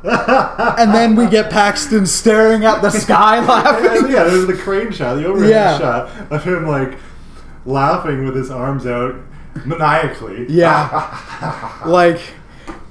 [0.02, 4.12] And then we get Paxton staring at the sky laughing.
[4.12, 5.78] yeah, there's the crane shot, the overhead Yeah.
[5.78, 6.98] shot of him like
[7.66, 9.16] laughing with his arms out
[9.66, 10.46] maniacally.
[10.50, 11.80] Yeah.
[11.86, 12.20] Like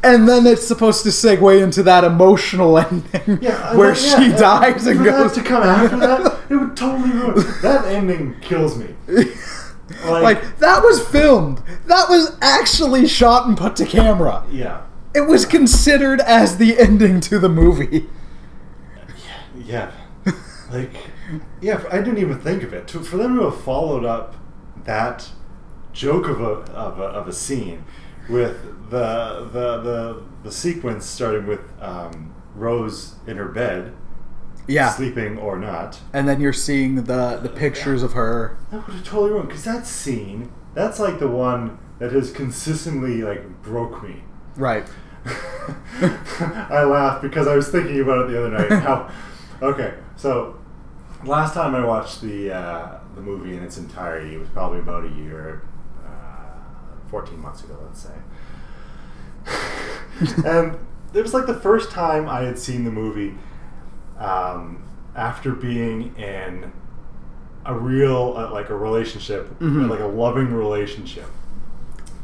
[0.02, 4.37] and then it's supposed to segue into that emotional ending Yeah, where then- she yeah,
[4.38, 7.44] dies and goes to come after that, it would totally ruin.
[7.62, 8.94] That ending kills me.
[10.04, 11.62] Like, like that was filmed.
[11.87, 14.44] That was actually shot and put to camera.
[14.52, 14.83] yeah,
[15.18, 18.07] It was considered as the ending to the movie.
[19.57, 19.90] yeah,
[20.24, 20.33] yeah.
[20.70, 20.92] like
[21.61, 21.83] yeah.
[21.90, 22.87] I didn't even think of it.
[22.88, 24.37] To, for them to have followed up
[24.85, 25.28] that
[25.92, 27.85] joke of a of a, of a scene
[28.28, 33.92] with the the the the sequence starting with um, Rose in her bed,
[34.68, 34.90] Yeah.
[34.90, 35.98] sleeping or not.
[36.12, 38.57] And then you're seeing the the pictures of her.
[38.70, 40.52] That would have totally ruined because that scene.
[40.74, 44.22] That's like the one that has consistently like broke me.
[44.54, 44.88] Right.
[46.71, 48.83] I laughed because I was thinking about it the other night.
[48.83, 49.11] How?
[49.61, 50.57] Okay, so
[51.25, 55.05] last time I watched the uh, the movie in its entirety it was probably about
[55.05, 55.62] a year,
[56.07, 58.14] uh, fourteen months ago, let's say.
[60.47, 60.79] and
[61.12, 63.35] it was like the first time I had seen the movie
[64.19, 64.83] um,
[65.17, 66.71] after being in
[67.64, 69.91] a real uh, like a relationship, Mhm.
[69.91, 71.27] like a loving relationship.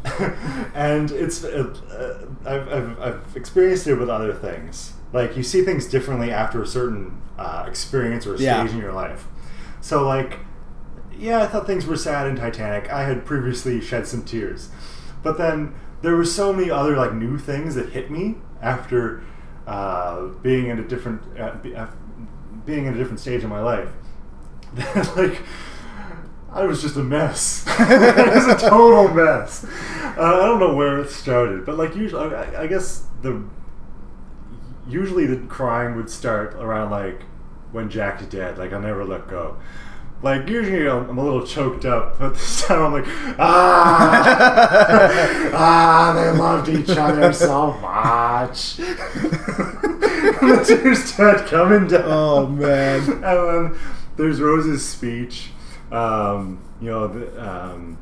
[0.74, 4.92] and it's uh, uh, I've, I've, I've experienced it with other things.
[5.12, 8.62] Like you see things differently after a certain uh, experience or Yeah.
[8.62, 9.24] stage in your life.
[9.80, 10.38] So like,
[11.16, 12.90] yeah, I thought things were sad in Titanic.
[12.92, 14.68] I had previously shed some tears,
[15.22, 19.22] but then there were so many other like new things that hit me after
[19.66, 21.54] uh, being in a different uh,
[22.66, 23.88] being in a different stage in my life.
[24.74, 25.40] That like.
[26.54, 27.64] I was just a mess.
[27.80, 29.64] it was a total mess.
[29.64, 33.42] Uh, I don't know where it started, but like usually, I, I guess the
[34.86, 37.22] usually the crying would start around like
[37.72, 38.56] when Jack's dead.
[38.56, 39.56] Like I'll never let go.
[40.22, 43.06] Like usually I'm, I'm a little choked up, but this time I'm like,
[43.38, 44.30] ah,
[45.54, 48.76] ah, they loved each other so much.
[48.76, 52.04] the tears start coming down.
[52.06, 53.00] Oh man.
[53.00, 53.78] and then
[54.16, 55.50] there's Rose's speech.
[55.92, 57.98] Um, you know, the, um,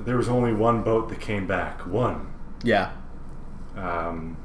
[0.00, 1.86] there was only one boat that came back.
[1.86, 2.32] One.
[2.62, 2.92] Yeah.
[3.76, 4.36] Um,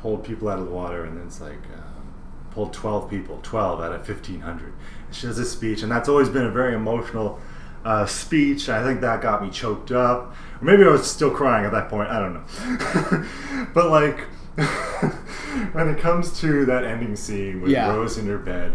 [0.00, 2.14] pulled people out of the water, and then it's like um,
[2.50, 4.72] pulled twelve people, twelve out of fifteen hundred.
[5.10, 7.38] She does this speech, and that's always been a very emotional
[7.84, 8.68] uh, speech.
[8.68, 10.34] I think that got me choked up.
[10.60, 12.10] Or maybe I was still crying at that point.
[12.10, 13.68] I don't know.
[13.74, 14.20] but like,
[15.72, 17.88] when it comes to that ending scene with Yeah.
[17.88, 18.74] Rose in her bed,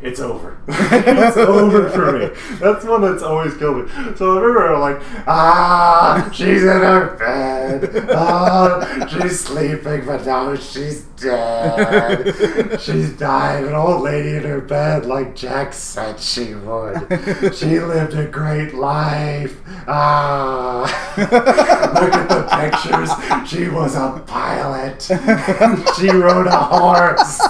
[0.00, 0.56] it's over.
[0.68, 2.30] it's over for me.
[2.60, 3.92] That's one that's always killed me.
[4.16, 8.06] So I remember like, ah, she's in her bed.
[8.10, 12.80] Ah, she's sleeping, but now she's dead.
[12.80, 17.54] She's died, an old lady in her bed, like Jack said she would.
[17.56, 19.60] She lived a great life.
[19.88, 20.86] Ah,
[22.00, 23.10] look at the pictures.
[23.48, 25.02] She was a pilot.
[25.96, 27.40] she rode a horse,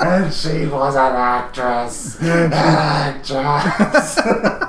[0.00, 2.20] and she was an actress.
[2.20, 4.18] An actress.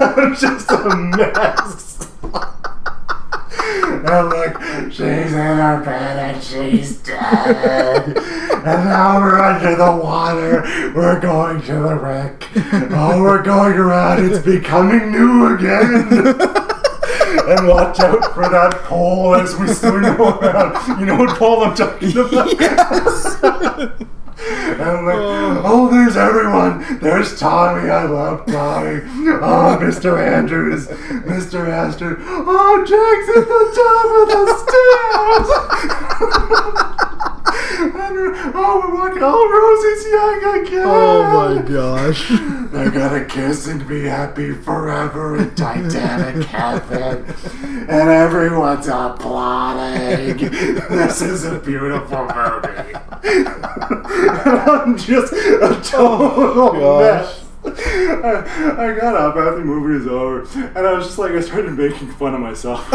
[0.00, 1.94] I'm just a mess.
[4.06, 4.60] And look,
[4.92, 8.18] she's in her bed and she's dead.
[8.18, 10.62] And now we're under the water.
[10.94, 12.46] We're going to the wreck.
[12.92, 14.30] Oh, we're going around.
[14.30, 16.70] It's becoming new again.
[17.46, 21.00] And watch out for that pole as we swing around.
[21.00, 24.00] You know what pole I'm talking about?
[24.46, 25.16] And I'm like,
[25.64, 26.98] oh, there's everyone.
[27.00, 27.88] There's Tommy.
[27.88, 29.00] I love Tommy.
[29.40, 30.20] Oh, Mr.
[30.20, 30.88] Andrews.
[30.88, 31.68] Mr.
[31.68, 32.16] Astor.
[32.20, 35.48] Oh, Jack's at the top of the stairs.
[37.66, 39.22] oh, we're walking.
[39.22, 40.82] Oh, Rosie's young again.
[40.84, 42.28] Oh my gosh.
[42.72, 47.24] They're gonna kiss and be happy forever in Titanic heaven.
[47.88, 50.36] And everyone's applauding.
[50.36, 52.94] This is a beautiful movie.
[53.24, 57.26] I'm just a total oh gosh.
[57.26, 57.40] mess.
[57.66, 60.42] I, I got up after the movie was over,
[60.76, 62.86] and I was just like, I started making fun of myself.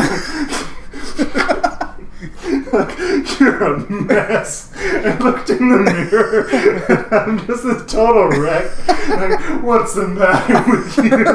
[2.73, 4.71] Like, You're a mess.
[4.75, 8.65] I looked in the mirror, and I'm just a total wreck.
[9.09, 11.25] Like, what's the matter with you?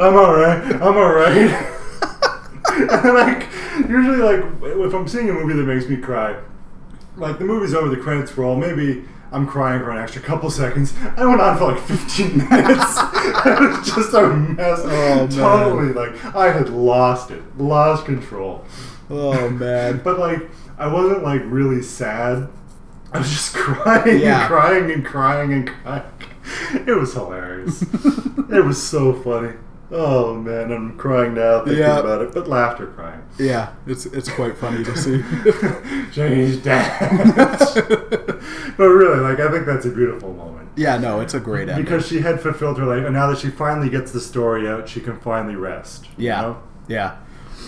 [0.00, 0.64] I'm alright.
[0.74, 1.70] I'm alright.
[3.02, 3.48] and like,
[3.88, 6.36] usually, like, if I'm seeing a movie that makes me cry,
[7.16, 10.92] like the movie's over, the credits roll, maybe I'm crying for an extra couple seconds.
[11.16, 12.96] I went on for like 15 minutes.
[12.98, 14.80] it was just a mess.
[14.82, 15.28] Oh, man.
[15.28, 18.64] totally, like, I had lost it, lost control.
[19.10, 20.00] Oh man.
[20.04, 20.40] But like,
[20.78, 22.48] I wasn't like really sad.
[23.12, 24.40] I was just crying Yeah.
[24.40, 26.02] and crying and crying and crying.
[26.86, 27.82] It was hilarious.
[28.50, 29.54] it was so funny.
[29.90, 31.98] Oh man, I'm crying now thinking Yeah.
[32.00, 33.22] about it, but laughter crying.
[33.38, 35.22] Yeah, it's it's quite funny to see.
[36.12, 36.98] She's dead.
[38.76, 40.68] but really, like, I think that's a beautiful moment.
[40.76, 41.84] yeah, no, it's a great ending.
[41.84, 44.88] Because she had fulfilled her life, and now that she finally gets the story out,
[44.88, 46.06] she can finally rest.
[46.16, 46.62] you yeah, know?
[46.88, 47.16] yeah,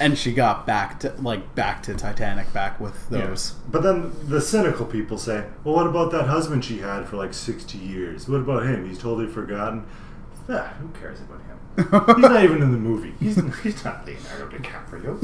[0.01, 3.53] and she got back to like back to Titanic, back with those.
[3.71, 7.35] But then the cynical people say, well, what about that husband she had for like
[7.35, 8.29] 60 years?
[8.29, 8.89] What about him?
[8.89, 9.87] He's totally forgotten.
[10.49, 11.59] Ah, who cares about him?
[11.77, 13.15] He's not even in the movie.
[13.19, 15.21] He's, he's not Leonardo DiCaprio.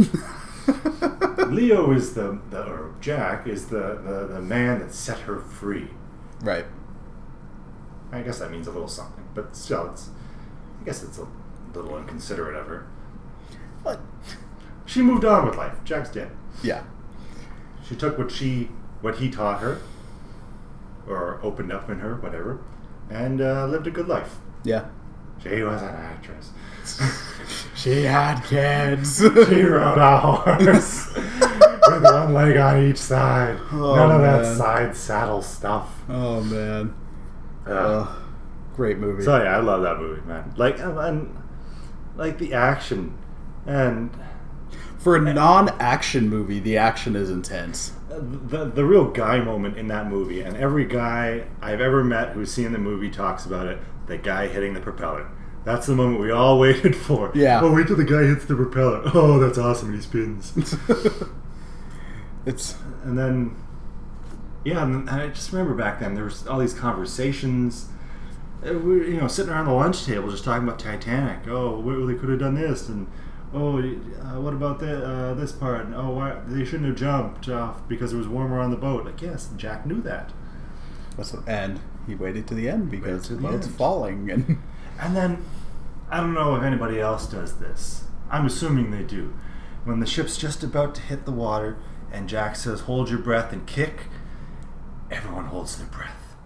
[1.53, 5.89] Leo is the, the or Jack is the, the, the man that set her free.
[6.41, 6.67] Right.
[8.11, 10.11] I guess that means a little something, but still, it's.
[10.81, 11.27] I guess it's a
[11.75, 12.87] little inconsiderate of her.
[13.83, 14.01] But
[14.87, 15.75] She moved on with life.
[15.85, 16.31] Jack's dead.
[16.63, 16.83] yeah,
[17.87, 18.69] She took what she,
[19.01, 19.79] what he taught her,
[21.07, 22.61] or opened up in her, whatever,
[23.11, 24.37] and uh, lived a good life.
[24.65, 24.87] yeah.
[25.43, 26.51] She was an actress.
[27.75, 29.19] She had kids.
[29.49, 33.59] She rode a horse with one leg on each side.
[33.73, 34.43] Oh, None of man.
[34.43, 36.03] that side saddle stuff.
[36.09, 36.95] oh man.
[37.67, 38.09] Ugh.
[38.77, 39.25] great movie.
[39.25, 40.53] So yeah, I love that movie, man.
[40.57, 41.37] Like and, and
[42.17, 43.19] like the action
[43.67, 44.11] and
[45.03, 47.93] For a non-action movie, the action is intense.
[48.09, 52.53] the the real guy moment in that movie, and every guy I've ever met who's
[52.53, 53.79] seen the movie talks about it.
[54.07, 55.29] The guy hitting the propeller.
[55.65, 57.33] That's the moment we all waited for.
[57.35, 57.61] Yeah.
[57.63, 59.03] Oh, wait till the guy hits the propeller.
[59.15, 59.89] Oh, that's awesome.
[59.89, 60.77] And he spins.
[62.45, 63.55] It's and then,
[64.65, 67.89] yeah, and I just remember back then there was all these conversations.
[68.67, 71.47] Uh, We were, you know, sitting around the lunch table just talking about Titanic.
[71.49, 73.07] Oh, well, they could have done this, and
[73.55, 75.87] oh, uh, what about the, uh, this part?
[75.87, 79.05] And, oh, why they shouldn't have jumped off because it was warmer on the boat.
[79.05, 80.33] Like, yes, Jack knew that.
[81.47, 83.77] and he waited to the end because the boat's end.
[83.77, 84.59] falling and
[85.01, 85.45] And then,
[86.11, 88.05] I don't know if anybody else does this.
[88.31, 89.35] I'm assuming they do.
[89.85, 91.77] When the ship's just about to hit the water,
[92.13, 94.07] and Jack says, "Hold your breath and kick,"
[95.11, 96.37] everyone holds their breath.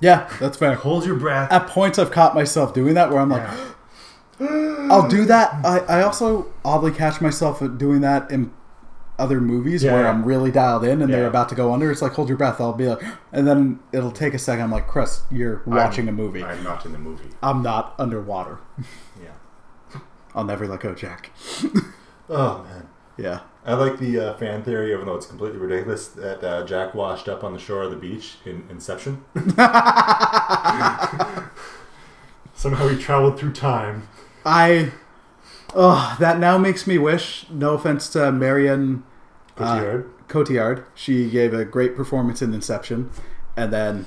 [0.00, 0.74] yeah, that's fair.
[0.74, 1.50] Hold your breath.
[1.50, 3.48] At points, I've caught myself doing that where I'm like,
[4.40, 5.54] I'll do that.
[5.64, 8.52] I, I also oddly catch myself doing that in
[9.18, 10.06] other movies Yeah, where.
[10.08, 11.90] I'm really dialed in and they're about to go under.
[11.90, 12.60] It's like hold your breath.
[12.60, 14.64] I'll be like, and then it'll take a second.
[14.64, 16.42] I'm like, Chris, you're watching I'm- a movie.
[16.42, 17.28] I'm not in the movie.
[17.42, 18.58] I'm not underwater.
[19.22, 20.00] Yeah.
[20.34, 21.30] I'll never let go, Jack.
[22.30, 22.88] Oh man.
[23.18, 26.94] Yeah, I like the uh, fan theory, even though it's completely ridiculous, that uh, Jack
[26.94, 29.22] washed up on the shore of the beach in Inception.
[32.54, 34.08] Somehow he traveled through time.
[34.46, 34.92] I,
[35.74, 37.46] oh, that now makes me wish.
[37.50, 39.04] No offense to Marion
[39.56, 40.10] uh, Cotillard.
[40.28, 43.10] Cotillard, she gave a great performance in Inception,
[43.56, 44.06] and then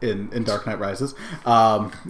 [0.00, 1.14] in in Dark Knight Rises.
[1.44, 1.92] Um,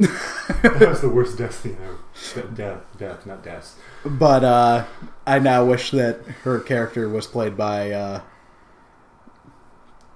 [0.62, 2.48] that was the worst death scene ever.
[2.54, 3.76] Death, death, not deaths.
[4.04, 4.86] but uh,
[5.26, 8.20] I now wish that her character was played by uh,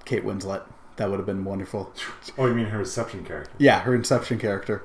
[0.05, 0.63] Kate Winslet.
[0.97, 1.93] That would have been wonderful.
[2.37, 3.51] Oh, you mean her Inception character?
[3.59, 4.83] Yeah, her Inception character.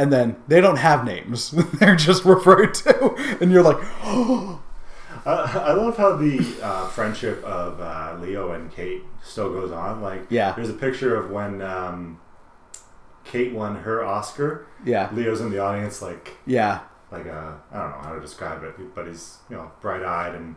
[0.00, 4.62] And then they don't have names; they're just referred to, and you're like, oh,
[5.26, 10.00] Uh, I love how the uh, friendship of uh, Leo and Kate still goes on.
[10.00, 10.52] Like, Yeah.
[10.52, 12.18] there's a picture of when um,
[13.24, 14.66] Kate won her Oscar.
[14.84, 16.80] yeah, Leo's in the audience, like, yeah,
[17.12, 20.34] like uh, I don't know how to describe it, but he's you know bright eyed
[20.34, 20.56] and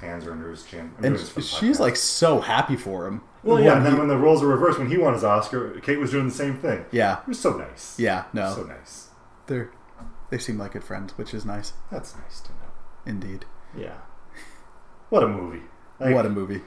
[0.00, 0.80] hands are under his chin.
[0.80, 1.80] I'm and doing this for the she's podcast.
[1.80, 3.20] like so happy for him.
[3.42, 3.68] Well, yeah.
[3.68, 5.98] When And then he- when the roles are reversed, when he won his Oscar, Kate
[5.98, 6.84] was doing the same thing.
[6.90, 7.98] yeah, It was so nice.
[7.98, 9.08] yeah, no, so nice.
[9.46, 9.70] they're
[10.30, 12.70] they seem like good friends, which is nice That's nice to know.
[13.04, 13.46] indeed.
[13.76, 13.98] Yeah.
[15.08, 15.62] What a movie.
[15.98, 16.62] Like, what a movie!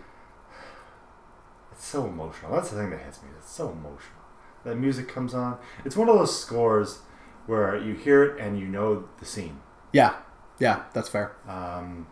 [1.71, 2.51] It's so emotional.
[2.53, 3.29] That's the thing that hits me.
[3.37, 4.19] It's so emotional.
[4.63, 5.57] That music comes on.
[5.85, 6.99] It's one of those scores
[7.45, 9.59] where you hear it and you know the scene.
[9.91, 10.15] Yeah,
[10.59, 11.33] yeah, that's fair.
[11.47, 12.07] Um,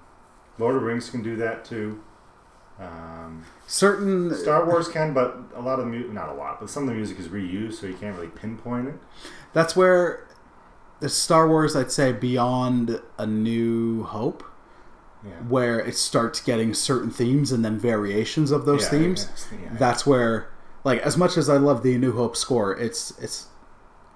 [0.57, 2.01] Lord of the Rings can do that too.
[2.81, 6.83] Um, Certain Star Wars can, but a lot of mu- not a lot, but some
[6.83, 8.95] of the music is reused, so you can't really pinpoint it.
[9.53, 10.27] that's where
[10.99, 14.43] the Star Wars, I'd say, beyond A New Hope,
[15.25, 15.31] Yeah.
[15.47, 19.29] where it starts getting certain themes and then variations of those Yeah, themes.
[19.51, 19.69] yeah.
[19.77, 20.49] That's where,
[20.83, 23.47] like, as much as I love the New Hope score, it's it's.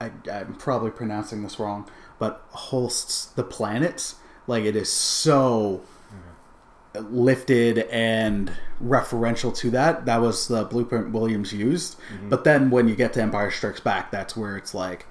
[0.01, 1.88] I, I'm probably pronouncing this wrong,
[2.20, 4.16] but Holst's The Planets,
[4.47, 5.82] like, it is so
[7.01, 8.51] lifted and
[8.83, 10.05] referential to that.
[10.05, 11.97] That was the blueprint Williams used.
[12.13, 12.29] Mm-hmm.
[12.29, 15.05] But then when you get to Empire Strikes Back, that's where it's like,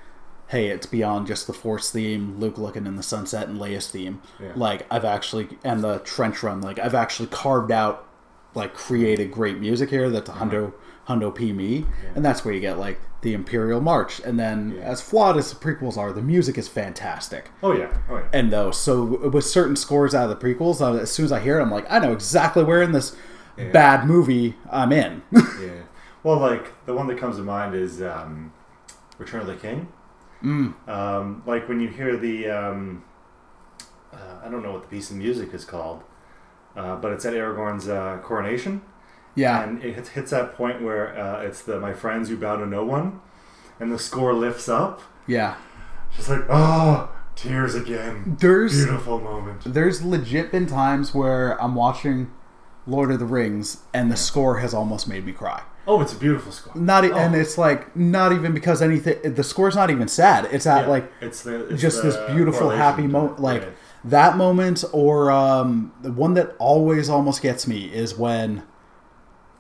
[0.49, 4.21] hey, it's beyond just the Force theme, Luke looking in the sunset, and Leia's theme.
[4.41, 4.53] Yeah.
[4.55, 8.07] Like I've actually and the trench run, like I've actually carved out,
[8.55, 10.11] like created great music here.
[10.11, 10.73] That's a hundo
[11.09, 14.21] hundo p me, and that's where you get like the Imperial March.
[14.21, 14.83] And then Yeah.
[14.85, 17.89] as flawed as the prequels are, the music is fantastic Oh yeah.
[18.11, 18.25] Oh yeah.
[18.33, 21.41] and though, So with certain scores out of the prequels, uh, as soon as I
[21.41, 23.17] hear it, I'm like, I know exactly where in this
[23.57, 23.71] Yeah.
[23.73, 25.23] bad movie I'm in.
[25.33, 25.83] yeah.
[26.23, 28.53] Well, like the one that comes to mind is um,
[29.19, 29.89] Return of the King.
[30.43, 30.75] mm.
[30.89, 33.05] Um, like when you hear the, um,
[34.13, 36.03] uh, I don't know what the piece of music is called,
[36.77, 38.83] uh, but it's at Aragorn's uh, coronation,
[39.35, 42.57] Yeah, and it hits, hits that point where uh, it's the "My friends who bow
[42.57, 43.21] to no one,"
[43.81, 45.01] and the score lifts up.
[45.27, 45.57] yeah.
[46.17, 48.37] Just like oh, tears again.
[48.39, 49.63] There's Beautiful moment.
[49.67, 52.31] there's legit been times where I'm watching
[52.87, 55.63] Lord of the Rings and the score has almost made me cry.
[55.89, 56.73] Oh, it's a beautiful score.
[56.81, 57.17] Not e- Oh.
[57.17, 59.35] and it's like not even because anything.
[59.35, 60.47] The score's not even sad.
[60.53, 63.69] It's at Yeah, like it's the it's just this beautiful happy moment like yeah.
[64.05, 68.63] that moment or um, the one that always almost gets me is when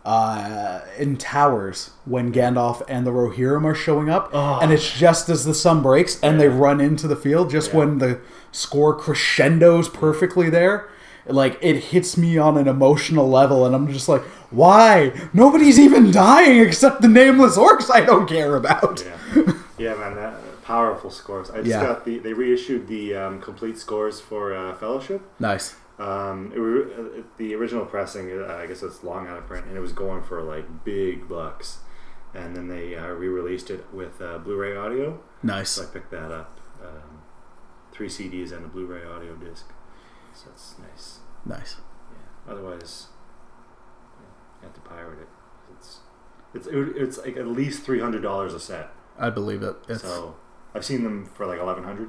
[0.04, 4.58] uh, in towers when Gandalf and the Rohirrim are showing up Oh.
[4.60, 7.78] and it's just as the sun breaks and they run into the field just Yeah.
[7.78, 8.20] when the
[8.52, 10.88] score crescendos perfectly there
[11.26, 16.10] like it hits me on an emotional level and I'm just like why nobody's even
[16.10, 19.02] dying except the nameless orcs I don't care about
[19.34, 20.34] Yeah, yeah, man, that
[20.64, 21.50] powerful scores.
[21.50, 21.82] I just Yeah.
[21.82, 25.22] got the they reissued the um, complete scores for uh, Fellowship.
[25.40, 29.46] nice Um, it, were- uh, the original pressing, uh, I guess it's long out of
[29.46, 31.78] print, and it was going for like big bucks.
[32.34, 36.32] And then they uh, re-released it with uh, Blu-ray audio, nice so I picked that
[36.32, 36.58] up.
[36.82, 37.20] Um,
[37.92, 39.68] three CDs and a Blu-ray audio disc,
[40.34, 41.18] so that's nice.
[41.46, 41.76] nice
[42.10, 42.52] Yeah.
[42.52, 43.06] Otherwise,
[44.20, 44.26] yeah,
[44.62, 45.28] you have to pirate it.
[45.76, 45.98] It's
[46.54, 48.90] it's it, it's like at least three hundred dollars a set.
[49.16, 50.34] I believe it it's So
[50.74, 52.08] I've seen them for like eleven hundred.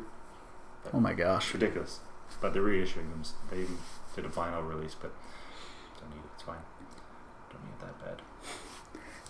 [0.91, 1.99] oh my gosh ridiculous.
[2.41, 3.23] But they're reissuing them.
[3.49, 3.65] They
[4.15, 5.11] did a vinyl release, but
[5.99, 6.29] don't need it.
[6.35, 6.57] It's fine.
[7.51, 8.21] Don't need it that bad.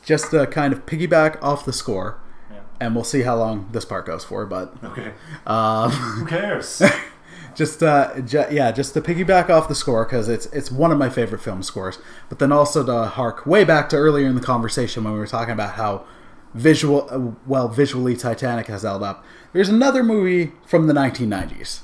[0.03, 2.19] just to kind of piggyback off the score,
[2.51, 2.59] Yeah.
[2.79, 4.45] and we'll see how long this part goes for.
[4.45, 5.13] But Okay.
[5.47, 6.81] um, Who cares?
[7.55, 10.97] just uh, ju- yeah, just to piggyback off the score because it's it's one of
[10.97, 11.99] my favorite film scores.
[12.29, 15.27] But then also to hark way back to earlier in the conversation when we were
[15.27, 16.05] talking about how
[16.53, 19.23] visual, uh, well, visually Titanic has held up.
[19.53, 21.81] There's another movie from the 1990s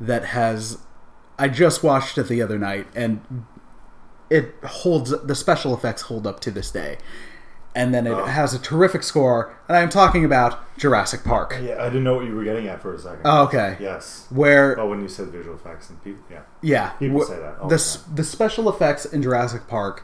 [0.00, 0.78] that has.
[1.38, 3.44] I just watched it the other night, and
[4.30, 6.98] it holds the special effects hold up to this day.
[7.74, 8.24] and then it Oh.
[8.24, 9.54] has a terrific score.
[9.68, 11.54] And I'm talking about Jurassic Park.
[11.62, 13.20] Yeah, I didn't know what you were getting at for a second.
[13.24, 13.76] Oh, okay.
[13.78, 14.26] Yes.
[14.30, 16.38] Where Oh, when you said visual effects and people, yeah.
[16.60, 20.02] Yeah, People wh- say that all the the s- the special effects in Jurassic Park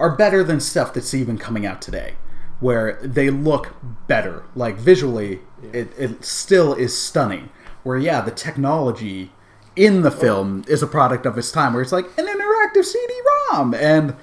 [0.00, 2.14] are better than stuff that's even coming out today,
[2.58, 3.68] where they look
[4.08, 4.42] better.
[4.56, 5.40] Like visually,
[5.72, 7.50] it it still is stunning.
[7.84, 9.30] Where yeah, the technology
[9.76, 13.74] in the film is a product of its time, where it's like an interactive CD-ROM
[13.74, 14.16] and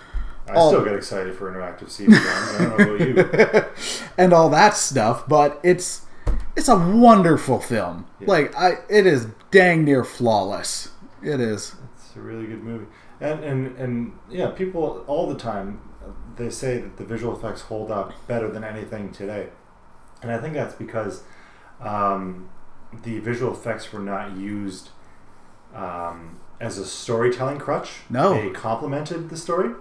[0.49, 4.03] I all still get excited for interactive CD I don't know about you.
[4.17, 5.27] and all that stuff.
[5.27, 6.01] But it's
[6.55, 8.07] it's a wonderful film.
[8.19, 10.89] Like I, it is dang near flawless.
[11.23, 11.75] It is.
[11.95, 12.87] It's a really good movie.
[13.19, 15.79] And, and, and yeah, people all the time,
[16.37, 19.49] they say that the visual effects hold up better than anything today.
[20.23, 21.23] And I think that's because
[21.79, 22.49] um,
[23.03, 24.89] the visual effects were not used
[25.73, 28.01] um, as a storytelling crutch.
[28.09, 28.33] No.
[28.33, 29.73] They complemented the story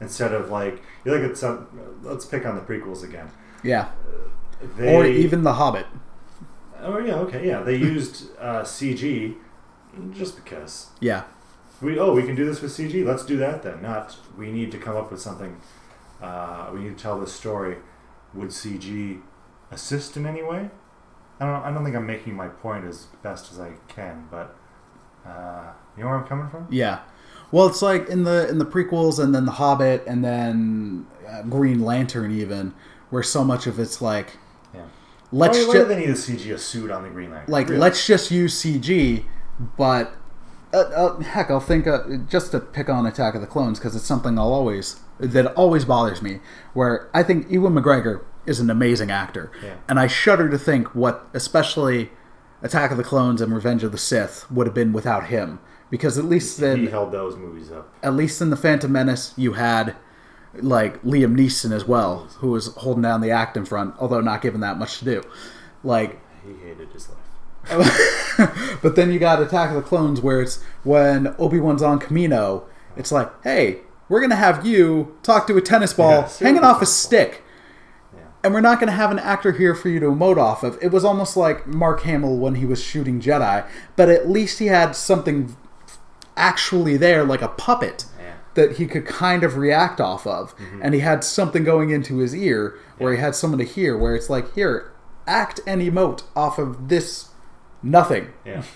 [0.00, 1.66] instead of like, you look at some,
[2.02, 3.30] let's pick on the prequels again.
[3.62, 3.90] Yeah.
[4.76, 5.86] They, or even The Hobbit.
[6.80, 7.60] Oh, yeah, okay, yeah.
[7.62, 9.36] They used uh, CG
[10.12, 10.88] just because.
[11.00, 11.24] Yeah.
[11.80, 13.04] We oh we can do this with CG.
[13.04, 13.80] Let's do that then.
[13.80, 15.60] Not we need to come up with something.
[16.20, 17.78] Uh, we need to tell this story.
[18.34, 19.20] Would CG
[19.70, 20.70] assist in any way?
[21.40, 21.62] I don't.
[21.64, 24.54] I don't think I'm making my point as best as I can, but
[25.26, 26.66] uh, you know where I'm coming from.
[26.70, 27.00] Yeah.
[27.52, 31.42] Well, it's like in the in the prequels, and then The Hobbit, and then uh,
[31.42, 32.74] Green Lantern, even
[33.08, 34.36] where so much of it's like,
[34.72, 34.82] Yeah.
[35.32, 37.50] let's why, why do just they need a CG a suit on the Green Lantern?
[37.52, 37.80] like Really?
[37.80, 39.24] let's just use CG,
[39.76, 40.14] but
[40.72, 43.96] uh, uh, heck, I'll think uh, just to pick on Attack of the Clones because
[43.96, 46.38] it's something I'll always that always bothers me.
[46.74, 49.74] Where I think Ewan McGregor is an amazing actor, Yeah.
[49.88, 52.10] and I shudder to think what especially
[52.62, 55.58] Attack of the Clones and Revenge of the Sith would have been without him.
[55.90, 57.92] Because at least then he held those movies up.
[58.02, 59.96] at least in the Phantom Menace, you had
[60.54, 64.40] like Liam Neeson as well, who was holding down the act in front, although not
[64.42, 65.22] given that much to do.
[65.82, 68.78] Like, He hated his life.
[68.82, 72.64] but then you got Attack of the Clones, where it's when Obi Wan's on Kamino,
[72.96, 76.82] it's like, hey, we're gonna have you talk to a tennis ball Yeah, hanging off
[76.82, 77.42] a stick.
[78.42, 78.46] Yeah.
[78.46, 80.78] And we're not going to have an actor here for you to emote off of.
[80.82, 83.66] It was almost like Mark Hamill when he was shooting Jedi,
[83.96, 85.56] but at least he had something
[86.36, 88.32] actually there, like a puppet, Yeah.
[88.54, 90.54] that he could kind of react off of.
[90.82, 94.14] And he had something going into his ear where he had someone to hear, where
[94.14, 94.90] it's like, here,
[95.26, 97.28] act and emote off of this
[97.82, 98.28] nothing.
[98.44, 98.62] Yeah.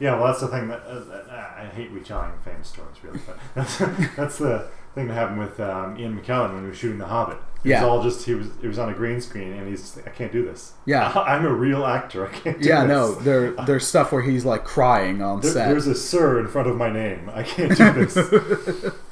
[0.00, 3.38] Yeah, well, that's the thing that uh, uh, I hate retelling famous stories, really, but
[3.54, 3.78] that's
[4.16, 7.38] that's the thing that happened with um, Ian McKellen when he was shooting The Hobbit.
[7.64, 7.82] It Yeah.
[7.84, 10.10] was all just he was he was on a green screen, and he's like, I
[10.10, 10.72] can't do this.
[10.86, 11.12] Yeah.
[11.26, 12.26] I'm a real actor.
[12.26, 12.60] I can't.
[12.60, 12.88] do Yeah, this.
[12.88, 15.68] no, there, there's stuff where he's like crying on There, set.
[15.68, 17.30] there's a sir in front of my name.
[17.32, 18.92] I can't do this.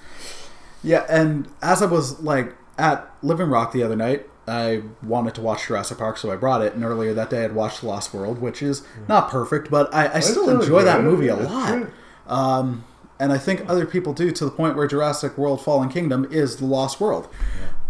[0.82, 5.42] Yeah, and as I was like at Living Rock the other night, I wanted to
[5.42, 6.72] watch Jurassic Park, so I brought it.
[6.74, 10.20] And earlier that day, I'd watched Lost World, which is not perfect, but I, I
[10.20, 11.88] still still enjoy that movie a lot.
[12.26, 12.84] Um,
[13.18, 16.57] and I think other people do to the point where Jurassic World: Fallen Kingdom is
[16.57, 17.28] the Lost World.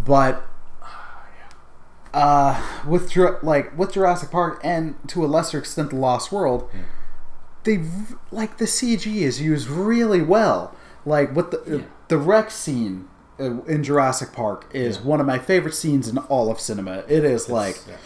[0.04, 0.46] But
[2.12, 6.68] uh, with like with Jurassic Park and to a lesser extent the Lost World,
[7.64, 7.84] they
[8.30, 10.74] like the CG is used really well.
[11.06, 11.82] Like with the Yeah.
[12.08, 15.02] the wreck scene uh, in Jurassic Park is Yeah.
[15.04, 17.04] one of my favorite scenes in all of cinema.
[17.08, 17.96] It is like Yeah,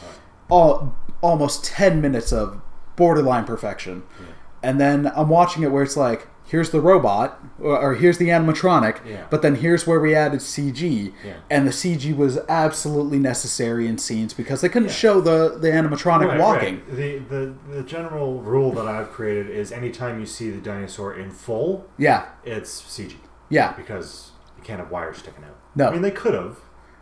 [0.51, 2.61] all almost 10 minutes of
[2.97, 4.03] borderline perfection.
[4.21, 4.27] Yeah.
[4.63, 8.29] And then I'm watching it where it's like, here's the robot, or, or here's the
[8.29, 9.25] animatronic, Yeah.
[9.29, 11.13] but then here's where we added CG.
[11.25, 11.33] Yeah.
[11.51, 14.95] And the CG was absolutely necessary in scenes because they couldn't Yeah.
[15.05, 16.75] show the, the animatronic Right, walking.
[16.87, 16.97] right.
[16.97, 21.31] The, the the general rule that I've created is anytime you see the dinosaur in
[21.33, 23.17] full, Yeah, it's CG
[23.49, 25.57] yeah, because you can't have wires sticking out.
[25.75, 25.89] No.
[25.89, 26.59] I mean they could have,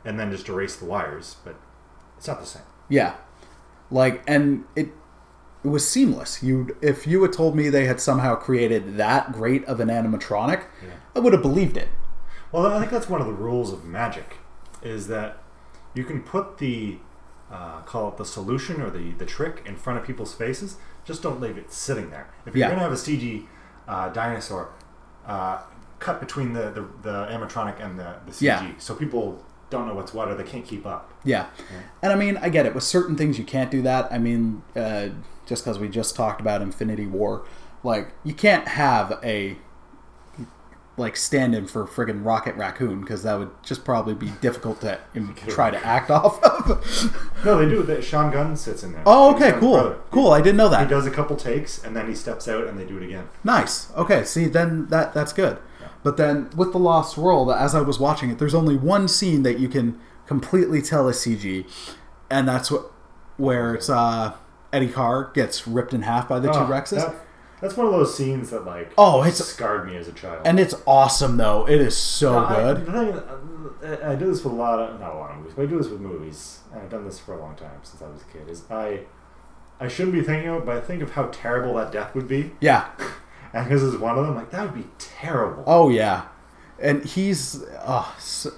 [0.07, 1.57] and then just erase the wires, but
[2.17, 2.63] it's not the same.
[2.89, 3.13] yeah.
[3.91, 4.89] Like, and it
[5.65, 6.43] it was seamless.
[6.43, 10.65] You, if you had told me they had somehow created that great of an animatronic,
[10.83, 10.91] Yeah.
[11.15, 11.89] I would have believed it.
[12.51, 14.37] Well, I think that's one of the rules of magic,
[14.83, 15.39] is that
[15.95, 16.99] you can put the
[17.51, 20.77] uh, call it the solution or the the trick in front of people's faces.
[21.05, 22.29] Just don't leave it sitting there.
[22.47, 22.69] If you're Yeah.
[22.69, 23.47] going to have a CG
[23.87, 24.71] uh, dinosaur,
[25.27, 25.59] uh,
[25.99, 28.73] cut between the, the the animatronic and the the CG, Yeah.
[28.79, 31.11] so people don't know what's what or they can't keep up.
[31.25, 31.47] Yeah.
[32.03, 32.75] And I mean, I get it.
[32.75, 34.13] With certain things, you can't do that.
[34.13, 35.09] I mean, uh,
[35.47, 37.45] just because we just talked about Infinity War,
[37.83, 39.57] like, you can't have a,
[40.97, 45.01] like, stand in for friggin' Rocket Raccoon, because that would just probably be difficult to
[45.49, 47.45] try to act off of.
[47.45, 47.83] No, they do.
[47.83, 49.03] That Sean Gunn sits in there.
[49.07, 49.73] oh, okay, cool.
[49.73, 49.99] brother.
[50.11, 50.31] Cool.
[50.31, 50.83] I didn't know that.
[50.83, 53.29] He does a couple takes and then he steps out and they do it again.
[53.43, 53.91] Nice.
[53.97, 55.59] Okay, see, then that that's good.
[56.03, 59.43] But then with The Lost World, as I was watching it, there's only one scene
[59.45, 61.67] that you can completely tell is CG,
[62.31, 62.91] and that's what
[63.37, 64.33] where it's uh,
[64.73, 66.97] Eddie Carr gets ripped in half by the two Oh, Rexes.
[66.99, 67.15] that-
[67.61, 70.43] that's one of those scenes that like Oh, it's- scarred me as a child.
[70.45, 71.65] and it's awesome though.
[71.69, 72.87] It is so I- good.
[72.87, 73.21] the thing-
[74.05, 75.67] I, I do this with a lot of not a lot of movies, but I
[75.67, 78.23] do this with movies, and I've done this for a long time since I was
[78.23, 78.49] a kid.
[78.49, 79.01] Is I
[79.81, 82.27] I shouldn't be thinking of it, but I think of how terrible that death would
[82.29, 82.87] be, Yeah.
[83.53, 85.65] and because it's one of them, like that would be terrible.
[85.67, 86.27] Oh yeah.
[86.81, 88.51] And he's oh, so,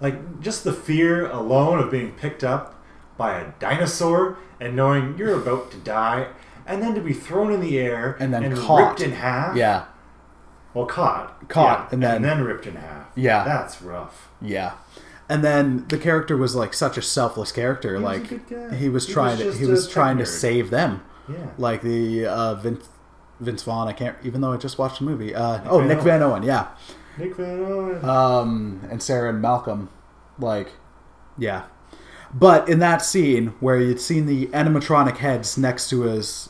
[0.00, 2.74] Like just the fear alone of being picked up
[3.18, 6.28] by a dinosaur and knowing you're about to die,
[6.66, 8.88] and then to be thrown in the air And then caught.
[8.90, 9.56] ripped in half.
[9.56, 9.86] yeah.
[10.72, 13.08] Well, caught, Caught, yeah, and then- ripped in half.
[13.16, 13.42] Yeah.
[13.44, 14.28] that's rough.
[14.40, 14.74] Yeah.
[15.28, 17.94] And then the character was like such a selfless character.
[17.94, 18.76] was a like good guy.
[18.76, 21.02] he was He trying was to he was trying to save them.
[21.28, 22.54] Yeah, Like the uh,
[23.40, 23.88] Vince Vaughn.
[23.88, 25.34] I can't even though I just watched the movie.
[25.34, 26.04] Uh, oh, Van Nick Owen.
[26.06, 26.42] Van Owen.
[26.42, 26.68] Yeah.
[27.18, 28.04] Nick Van Owen.
[28.04, 29.88] Um, and Sarah and Malcolm.
[30.38, 30.72] Like,
[31.36, 31.64] yeah.
[32.32, 36.48] But in that scene where you'd seen the animatronic heads next to his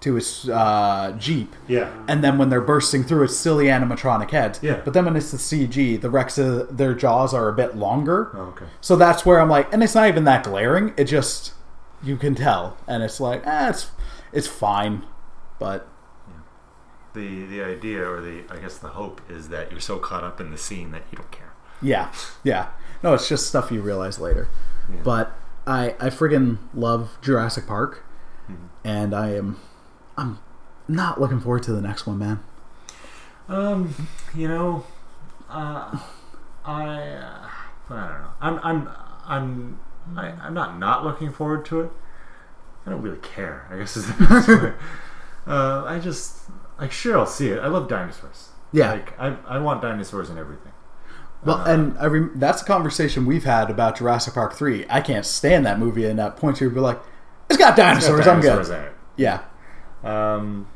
[0.00, 4.60] to his uh, jeep, yeah, and then when they're bursting through, it's silly animatronic heads.
[4.62, 4.80] Yeah.
[4.84, 8.30] But then when it's the CG, the Rex, their jaws are a bit longer.
[8.34, 8.66] oh, okay.
[8.80, 10.94] So that's where I'm like, and it's not even that glaring.
[10.96, 11.52] It just
[12.02, 13.90] you can tell, and it's like, eh, it's
[14.32, 15.04] it's fine,
[15.58, 15.88] but
[17.14, 20.40] The the idea or the I guess the hope is that you're so caught up
[20.40, 21.52] in the scene that you don't care.
[21.82, 22.12] yeah,
[22.44, 22.68] yeah.
[23.02, 24.48] No, it's just stuff you realize later.
[24.92, 25.00] Yeah.
[25.02, 25.32] But
[25.66, 28.02] I I friggin' love Jurassic Park,
[28.50, 28.66] Mm-hmm.
[28.84, 29.58] and I am
[30.16, 30.38] I'm
[30.88, 32.40] not looking forward to the next one, man.
[33.48, 33.94] Um,
[34.34, 34.84] you know,
[35.48, 35.98] uh,
[36.64, 37.48] I, uh,
[37.90, 38.28] I don't know.
[38.40, 38.88] I'm, I'm,
[39.26, 39.80] I'm,
[40.16, 41.90] I, I'm not not looking forward to it.
[42.86, 43.66] I don't really care.
[43.70, 44.72] I guess is the best way.
[45.46, 46.38] Uh, I just
[46.80, 47.58] like sure I'll see it.
[47.60, 48.50] I love dinosaurs.
[48.72, 48.92] Yeah.
[48.92, 50.72] like I, I want dinosaurs and everything.
[51.44, 54.84] Well, Uh, and I rem- that's a conversation we've had about Jurassic Park three.
[54.90, 56.98] I can't stand that movie, and that points you'd be like,
[57.48, 58.26] it's got it's got dinosaurs.
[58.26, 58.92] I'm dinosaurs good.
[59.16, 59.42] Yeah,
[60.02, 60.66] Um,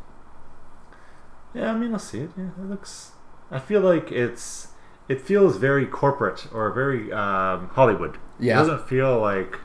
[1.54, 2.30] yeah, I mean, I'll see it.
[2.36, 3.12] Yeah, it looks.
[3.50, 4.68] I feel like it's.
[5.08, 8.18] It feels very corporate or very um, Hollywood.
[8.38, 8.54] Yeah.
[8.54, 9.58] It doesn't feel like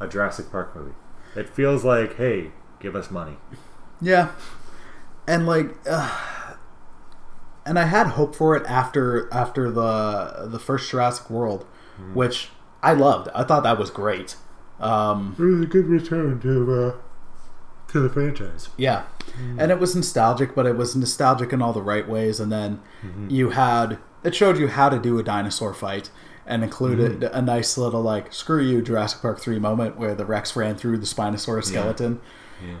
[0.00, 0.94] a Jurassic Park movie.
[1.34, 3.36] It feels like, hey, give us money.
[4.00, 4.30] Yeah,
[5.26, 6.54] and like, uh,
[7.64, 11.64] and I had hope for it after after the the first Jurassic World,
[12.14, 12.50] which
[12.82, 13.28] I loved.
[13.34, 14.36] I thought that was great.
[14.80, 16.92] Um, It was a good return to uh,
[17.88, 18.68] to the franchise.
[18.76, 19.04] yeah,
[19.58, 22.38] and it was nostalgic, but it was nostalgic in all the right ways.
[22.40, 22.80] And then
[23.28, 26.10] you had it showed you how to do a dinosaur fight.
[26.48, 30.54] And included a nice little like "screw you" Jurassic Park three moment where the Rex
[30.54, 32.30] ran through the Spinosaurus skeleton, Yeah.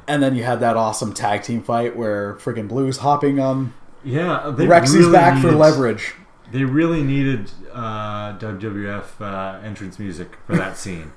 [0.08, 3.74] And then you had that awesome tag team fight where friggin' Blue's hopping on
[4.04, 6.14] Yeah, they Rexy's really back for leverage.
[6.52, 11.12] They really needed uh, WWF uh, entrance music for that scene.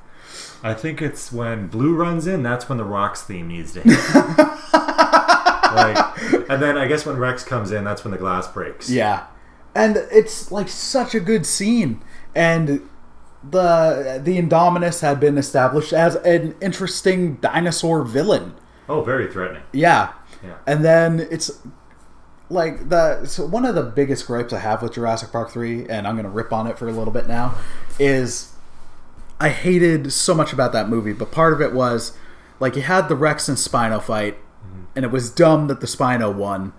[0.61, 2.43] I think it's when Blue runs in.
[2.43, 3.97] That's when the Rocks theme needs to hit.
[4.73, 8.89] like, and then I guess when Rex comes in, that's when the glass breaks.
[8.89, 9.27] Yeah,
[9.73, 12.01] and it's like such a good scene,
[12.35, 12.87] and
[13.43, 18.55] the the Indominus had been established as an interesting dinosaur villain.
[18.87, 19.63] Oh, very threatening.
[19.71, 20.13] Yeah,
[20.43, 20.55] Yeah.
[20.65, 21.51] and then it's
[22.49, 26.07] like the so one of the biggest gripes I have with Jurassic Park three, and
[26.07, 27.55] I'm gonna rip on it for a little bit now,
[27.99, 28.53] is
[29.39, 32.17] I hated so much about that movie, but part of it was
[32.59, 34.83] like you had the Rex and Spino fight, mm-hmm.
[34.95, 36.73] and it was dumb that the Spino won,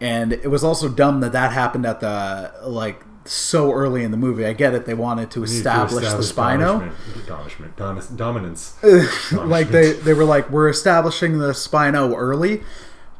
[0.00, 4.16] and it was also dumb that that happened at the like so early in the
[4.16, 4.44] movie.
[4.44, 6.92] I get it; they wanted to Need to establish, the Spino,
[7.26, 8.74] Domination, dominance, dominance.
[9.32, 12.62] like they they were like we're establishing the Spino early,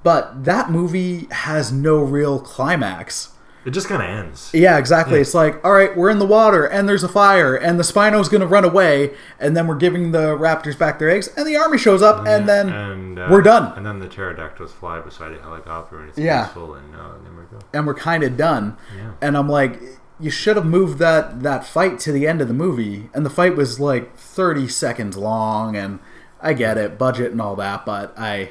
[0.03, 3.31] but that movie has no real climax.
[3.65, 4.51] It just kind of ends.
[4.53, 5.21] Yeah, exactly.
[5.21, 8.29] It's like, all right, we're in the water and there's a fire and the Spino's
[8.29, 11.57] going to run away and then we're giving the raptors back their eggs and the
[11.57, 13.73] army shows up and then and, uh, we're done.
[13.77, 16.45] And then the pterodactyls fly beside a helicopter, and it's Yeah.
[16.45, 17.65] peaceful, and, uh, and then we go.
[17.73, 18.77] and we're kind of done.
[18.97, 19.11] Yeah.
[19.21, 19.81] And I'm like,
[20.19, 23.31] you should have moved that that fight to the end of the movie and the
[23.31, 25.99] fight was like 30 seconds long and
[26.41, 28.51] I get it, budget and all that, but I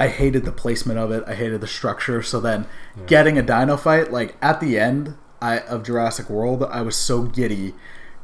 [0.00, 1.22] I hated the placement of it.
[1.26, 2.22] I hated the structure.
[2.22, 2.66] So then,
[3.06, 7.22] getting a dino fight like at the end I, of Jurassic World, I was so
[7.24, 7.74] giddy,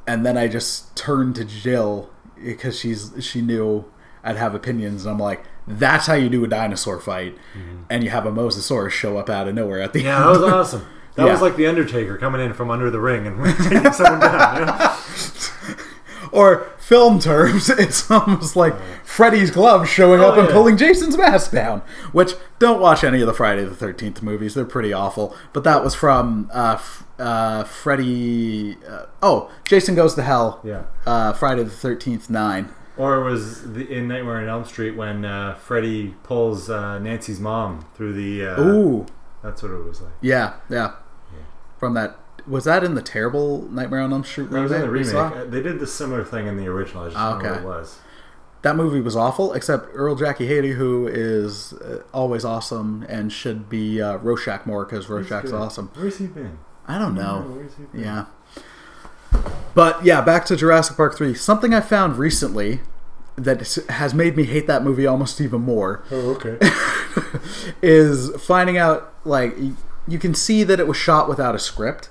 [0.07, 2.11] and then I just turned to Jill
[2.43, 3.85] because she's she knew
[4.24, 7.83] I'd have opinions, and I'm like, "That's how you do a dinosaur fight," mm-hmm.
[7.91, 10.24] and you have a Mosasaurus show up out of nowhere at the Yeah, end.
[10.24, 10.87] that was awesome.
[11.14, 11.33] That Yeah.
[11.33, 13.37] was like the Undertaker coming in from under the ring and
[13.70, 14.59] taking someone down.
[14.61, 14.97] You know?
[16.33, 18.74] Or film terms, it's almost like
[19.05, 20.53] Freddy's glove showing Oh, up and yeah.
[20.55, 21.83] pulling Jason's mask down.
[22.12, 25.35] Which don't watch any of the Friday the Thirteenth movies; they're pretty awful.
[25.53, 26.79] But that was from uh,
[27.18, 28.77] uh, Freddy.
[28.89, 30.61] Uh, oh, Jason Goes to Hell.
[30.64, 30.85] Yeah.
[31.07, 32.68] Uh, Friday the Thirteenth Nine.
[32.99, 37.39] Or it was the, in Nightmare on Elm Street when uh, Freddy pulls uh, Nancy's
[37.41, 38.47] mom through the.
[38.47, 39.07] Uh, Ooh,
[39.43, 40.12] That's what it was like.
[40.22, 40.93] yeah, yeah.
[41.79, 44.90] From that, was that in the terrible Nightmare on Elm Street That was in the
[44.90, 45.51] remake.
[45.51, 47.05] They did the similar thing in the original.
[47.05, 47.61] I just don't know what okay.
[47.61, 47.99] it was.
[48.62, 53.68] That movie was awful, except Earl Jackie Haley, who is uh, always awesome and should
[53.68, 55.90] be uh, Rorschach more because Rorschach's awesome.
[55.94, 56.59] Where's he been?
[56.86, 57.40] I don't Oh, know.
[57.42, 58.01] where's he been?
[58.01, 58.24] Yeah.
[59.74, 61.34] But yeah, back to Jurassic Park 3.
[61.34, 62.80] Something I found recently
[63.36, 66.59] that has made me hate that movie almost even more Oh, okay.
[67.82, 69.55] is finding out like
[70.09, 72.09] you can see that it was shot without a script.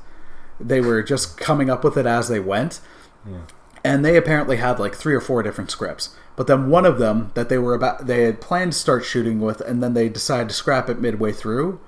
[0.60, 2.80] They were just coming up with it as they went.
[3.28, 3.42] Yeah.
[3.84, 6.16] And they apparently had like three or four different scripts.
[6.36, 9.40] But then one of them that they were about they had planned to start shooting
[9.40, 11.80] with and then they decided to scrap it midway through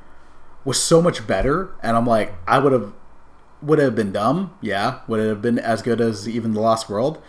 [0.64, 2.94] was so much better and I'm like I would have
[3.62, 4.56] would it have been dumb?
[4.62, 5.00] Yeah.
[5.08, 7.22] Would it have been as good as even The Lost World?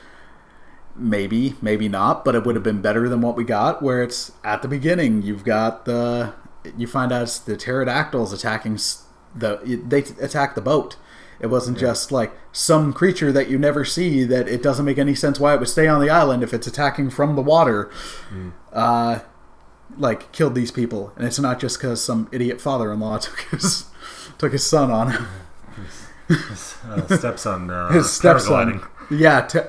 [0.95, 3.83] Maybe, maybe not, but it would have been better than what we got.
[3.83, 6.35] Where it's at the beginning, you've got the
[6.77, 8.79] you find out it's the pterodactyls attacking
[9.35, 10.97] the they attack the boat.
[11.41, 15.15] It wasn't just like some creature that you never see that it doesn't make any
[15.15, 17.91] sense why it would stay on the island if it's attacking from the water.
[18.73, 19.21] Uh,
[19.97, 23.87] like killed these people, and it's not just because some idiot father-in-law took his
[24.37, 25.27] took his son on him.
[26.85, 27.71] Uh, stepson.
[27.71, 28.83] Uh, his stepson.
[29.11, 29.61] Yeah, t-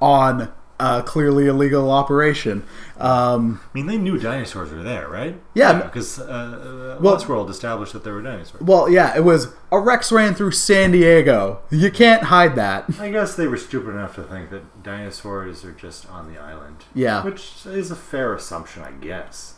[0.00, 2.62] on a clearly illegal operation.
[2.98, 5.40] Um, I mean, they knew dinosaurs were there, right?
[5.54, 5.82] Yeah.
[5.82, 8.62] because uh, uh, Well- Lost World established that there were dinosaurs.
[8.62, 11.60] well, yeah, it was a Rex ran through San Diego.
[11.70, 12.84] You can't hide that.
[13.00, 16.84] I guess they were stupid enough to think that dinosaurs are just on the island.
[16.94, 17.24] Yeah.
[17.24, 19.54] Which is a fair assumption, I guess.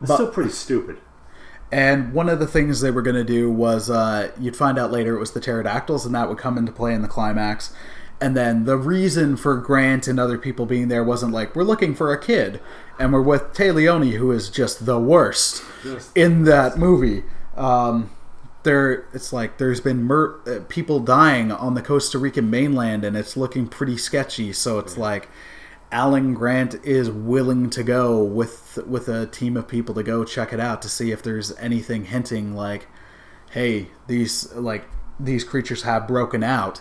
[0.00, 0.98] It's But- still pretty stupid.
[1.72, 4.92] And one of the things they were going to do was uh, you'd find out
[4.92, 7.74] later it was the pterodactyls, and that would come into play in the climax.
[8.20, 11.94] And then the reason for Grant and other people being there wasn't like we're looking
[11.94, 12.60] for a kid,
[12.98, 15.62] and we're with Téa Leoni, who is just the worst
[16.14, 17.24] in that movie.
[17.56, 18.10] Um,
[18.62, 23.16] there, it's like there's been mur- uh, people dying on the Costa Rican mainland, and
[23.16, 24.52] it's looking pretty sketchy.
[24.52, 25.28] So it's like
[25.92, 30.52] Alan Grant is willing to go with with a team of people to go check
[30.52, 32.88] it out to see if there's anything hinting like,
[33.50, 34.86] hey, these like
[35.20, 36.80] these creatures have broken out,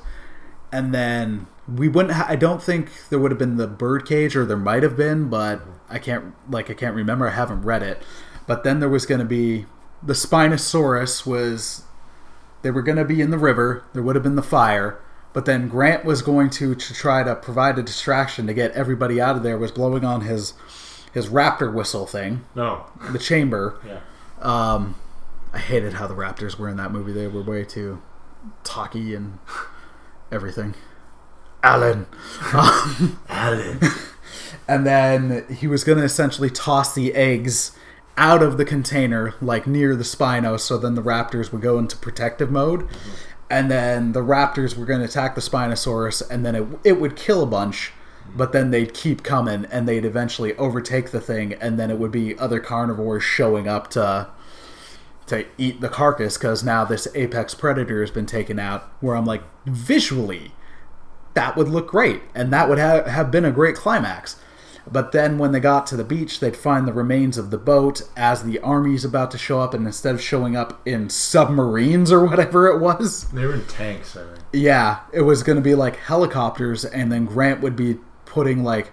[0.71, 2.13] and then we wouldn't.
[2.13, 5.29] Ha- I don't think there would have been the birdcage, or there might have been,
[5.29, 7.27] but I can't like I can't remember.
[7.27, 8.01] I haven't read it.
[8.47, 9.65] But then there was going to be
[10.03, 11.83] the Spinosaurus was
[12.61, 13.83] they were going to be in the river.
[13.93, 15.01] There would have been the fire,
[15.33, 19.19] but then Grant was going to to try to provide a distraction to get everybody
[19.19, 19.57] out of there.
[19.57, 20.53] Was blowing on his
[21.13, 22.85] his raptor whistle thing, no.
[23.11, 23.79] the chamber.
[23.87, 23.99] Yeah.
[24.41, 24.95] Um,
[25.53, 27.13] I hated how the Raptors were in that movie.
[27.13, 28.01] They were way too
[28.65, 29.39] talky and
[30.31, 30.75] everything.
[31.63, 32.05] Alan.
[32.53, 33.79] Um, Alan.
[34.67, 37.71] and then he was going to essentially toss the eggs
[38.17, 41.97] out of the container, like near the Spino, so then the Raptors would go into
[41.97, 42.87] protective mode.
[43.49, 47.15] And then the Raptors were going to attack the Spinosaurus, and then it, it would
[47.15, 47.91] kill a bunch,
[48.35, 52.11] but then they'd keep coming, and they'd eventually overtake the thing, and then it would
[52.11, 54.29] be other carnivores showing up to
[55.27, 58.83] to eat the carcass because now this apex predator has been taken out.
[59.01, 60.51] Where I'm like, visually,
[61.33, 64.37] that would look great, and that would ha- have been a great climax.
[64.89, 68.03] But then when they got to the beach, they'd find the remains of the boat
[68.15, 72.23] as the army's about to show up, and instead of showing up in submarines or
[72.23, 74.39] whatever it was, They were in tanks, I think.
[74.53, 78.91] yeah, it was going to be like helicopters, and then Grant would be putting like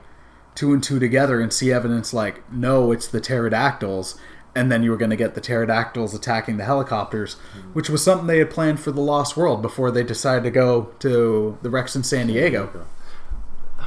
[0.55, 4.19] two and two together and see evidence like, no, it's the pterodactyls.
[4.55, 7.35] And then you were going to get the pterodactyls attacking the helicopters,
[7.73, 10.93] which was something they had planned for the Lost World before they decided to go
[10.99, 12.87] to the Rex in San Diego.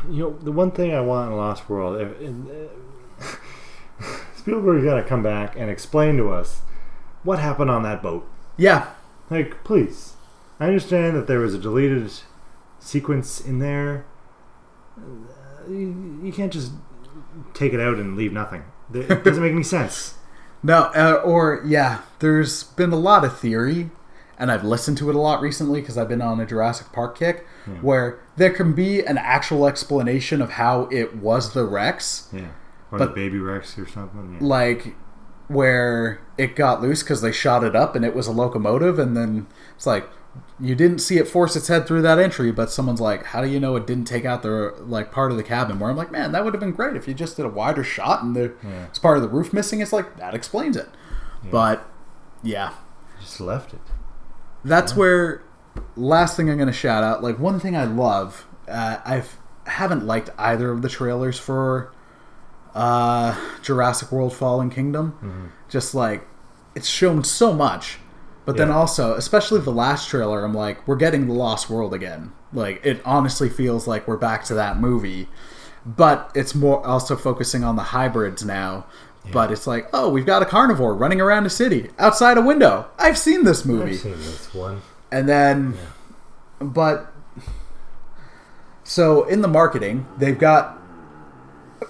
[0.10, 2.50] You know, the one thing I want in Lost World, if, in,
[3.22, 3.26] uh,
[4.36, 6.62] Spielberg's got to come back and explain to us
[7.24, 8.28] what happened on that boat.
[8.58, 8.90] Yeah,
[9.30, 10.14] Like, please.
[10.60, 12.12] I understand that there was a deleted
[12.80, 14.06] sequence in there.
[14.98, 16.72] Uh, You, you can't just
[17.54, 18.64] take it out and leave nothing.
[18.94, 20.16] It doesn't make any sense.
[20.64, 23.92] No, uh, or yeah, there's been a lot of theory,
[24.40, 27.18] and I've listened to it a lot recently because I've been on a Jurassic Park
[27.18, 27.46] kick,
[27.82, 32.42] where there can be an actual explanation of how it was the Rex, Yeah.
[32.92, 34.38] Or But- the baby Rex or something.
[34.40, 34.48] Yeah.
[34.48, 34.96] like
[35.48, 39.16] where it got loose because they shot it up and it was a locomotive, and
[39.16, 39.46] then
[39.76, 40.08] it's like,
[40.60, 43.48] you didn't see it force its head through that entry, but someone's like, "How do
[43.48, 46.12] you know it didn't take out the like part of the cabin?" Where I'm like,
[46.12, 48.52] "Man, that would have been great if you just did a wider shot and there's
[48.64, 48.86] Yeah.
[49.02, 50.88] part of the roof missing." It's like that explains it,
[51.52, 51.86] but
[52.44, 52.72] yeah,
[53.20, 53.82] Just left it.
[54.64, 55.42] that's where
[55.98, 57.22] last thing I'm going to shout out.
[57.22, 61.92] Like one thing I love, uh, I've haven't liked either of the trailers for
[62.74, 65.52] uh, Jurassic World: Fallen Kingdom.
[65.70, 66.28] Just like
[66.76, 68.00] it's shown so much,
[68.46, 72.32] but then also, especially the last trailer, I'm like, we're getting the Lost World again.
[72.54, 75.28] Like it honestly feels like we're back to that movie,
[75.86, 78.86] but it's more also focusing on the hybrids now.
[79.32, 82.88] But it's like, oh, we've got a carnivore running around a city outside a window.
[83.00, 84.84] I've seen this movie I've seen this one.
[85.12, 85.76] and then
[86.60, 87.12] but
[88.84, 90.80] so in the marketing they've got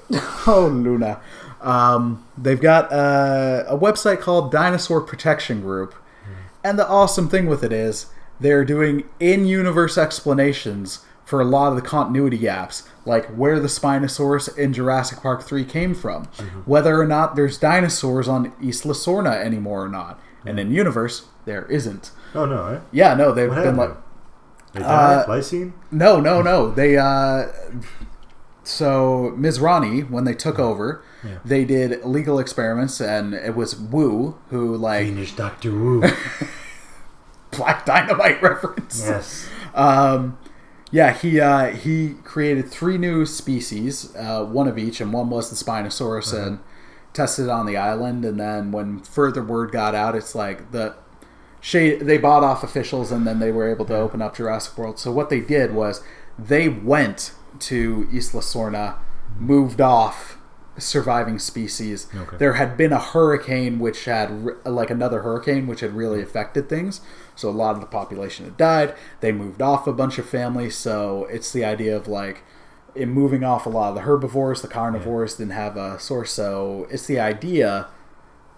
[0.47, 1.19] oh luna
[1.61, 5.93] um, they've got a, a website called dinosaur protection group
[6.65, 8.07] and the awesome thing with it is
[8.39, 14.55] they're doing in-universe explanations for a lot of the continuity gaps like where the spinosaurus
[14.57, 16.25] in jurassic park 3 came from
[16.65, 21.65] whether or not there's dinosaurs on isla sorna anymore or not and in universe there
[21.67, 22.79] isn't Oh no, eh?
[22.91, 23.95] yeah, no, they've What been like,
[24.73, 25.19] They died?
[25.19, 25.71] Uh, Lysine?
[25.89, 26.69] no, no, no.
[26.79, 27.45] They, uh,
[28.63, 31.39] so Masrani, when they took over, Yeah.
[31.43, 36.03] they did legal experiments, and it was Wu who, like, Fiendish Doctor Wu.
[37.51, 39.01] Black Dynamite reference.
[39.05, 39.47] yes.
[39.73, 40.37] Um,
[40.91, 45.49] yeah, he uh, he created three new species, uh, one of each, and one was
[45.49, 46.59] the Spinosaurus, and
[47.13, 48.23] tested it on the island.
[48.23, 50.95] And then when further word got out, it's like the
[51.59, 54.99] shade they bought off officials, and then they were able to open up Jurassic World.
[54.99, 56.03] So what they did was
[56.37, 58.97] they went to Isla Sorna,
[59.37, 60.37] moved off
[60.77, 62.07] surviving species.
[62.15, 62.37] Okay.
[62.37, 67.01] There had been a hurricane which had like another hurricane which had really affected things.
[67.35, 68.95] So a lot of the population had died.
[69.21, 70.75] They moved off a bunch of families.
[70.75, 72.43] So it's the idea of like
[72.93, 76.31] in moving off a lot of the herbivores, the carnivores didn't have a source.
[76.31, 77.87] So it's the idea,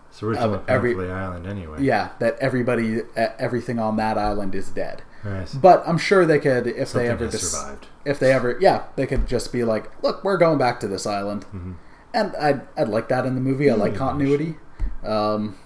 [0.09, 1.81] It's originally Of every- Island anyway.
[1.81, 5.01] yeah, that everybody, everything on that island is dead.
[5.23, 5.53] Nice.
[5.55, 7.87] But I'm sure they could if Something they ever dis- survived.
[8.05, 11.05] if they ever yeah they could just be like look we're going back to this
[11.07, 11.71] island Mm-hmm.
[12.17, 13.69] And I'd, I'd like that in the movie.
[13.69, 14.57] I like continuity.
[15.03, 15.57] Um,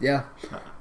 [0.00, 0.24] yeah.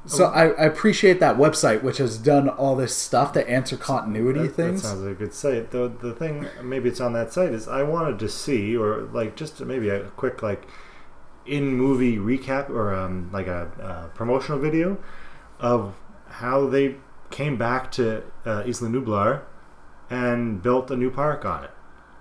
[0.05, 4.41] So I, I appreciate that website which has done all this stuff to answer continuity
[4.41, 4.81] That, that things.
[4.83, 5.71] sounds like a good site.
[5.71, 9.35] The the thing maybe it's on that site is I wanted to see or like
[9.35, 10.67] just maybe a quick like
[11.45, 14.97] in movie recap or um, like a uh, promotional video
[15.59, 15.95] of
[16.27, 16.95] how they
[17.29, 19.41] came back to uh, Isla Nublar
[20.09, 21.71] and built a new park on it.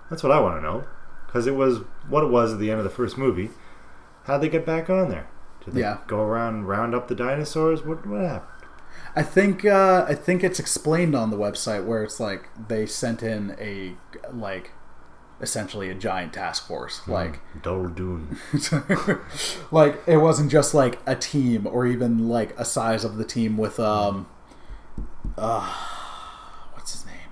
[0.09, 0.85] That's what I want to know
[1.25, 3.49] because it was what it was at the end of the first movie.
[4.25, 5.27] How'd they get back on there?
[5.65, 5.97] Did they Yeah.
[6.07, 7.83] go around round up the dinosaurs?
[7.83, 8.49] What what happened?
[9.15, 13.21] i think uh, i think it's explained on the website where it's like they sent
[13.23, 13.93] in a
[14.31, 14.71] like
[15.41, 18.37] essentially a giant task force like Dol Dune.
[19.71, 23.57] like it wasn't just like a team or even like a size of the team
[23.57, 24.27] with um
[25.37, 25.73] uh
[26.73, 27.29] what's his name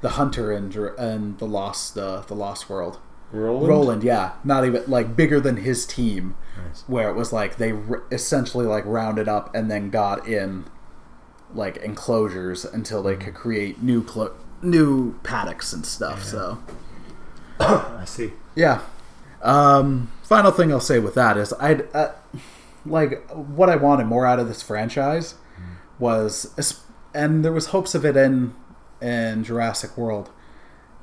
[0.00, 2.98] the hunter and and the lost uh, the lost world
[3.32, 3.68] Roland.
[3.68, 6.84] roland yeah not even like bigger than his team Nice.
[6.86, 10.64] where it was like they r- essentially like rounded up and then got in
[11.52, 16.58] like enclosures until they could create new clo- new paddocks and stuff so
[17.60, 18.32] I see.
[18.54, 18.80] yeah.
[19.42, 22.12] Um, final thing I'll say with that is I'd uh,
[22.86, 25.34] like what I wanted more out of this franchise
[25.98, 26.52] was,
[27.14, 28.54] and there was hopes of it in
[29.02, 30.30] in Jurassic World,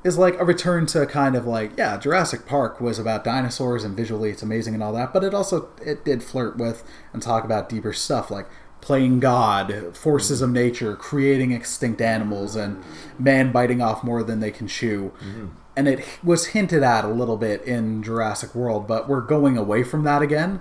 [0.04, 3.96] is like a return to kind of like yeah, Jurassic Park was about dinosaurs and
[3.96, 7.44] visually it's amazing and all that, but it also it did flirt with and talk
[7.44, 8.48] about deeper stuff like
[8.80, 12.82] playing God, forces of nature, creating extinct animals, and
[13.16, 15.46] man biting off more than they can chew mm-hmm.
[15.76, 19.84] and it was hinted at a little bit in Jurassic World, but we're going away
[19.84, 20.60] from that again.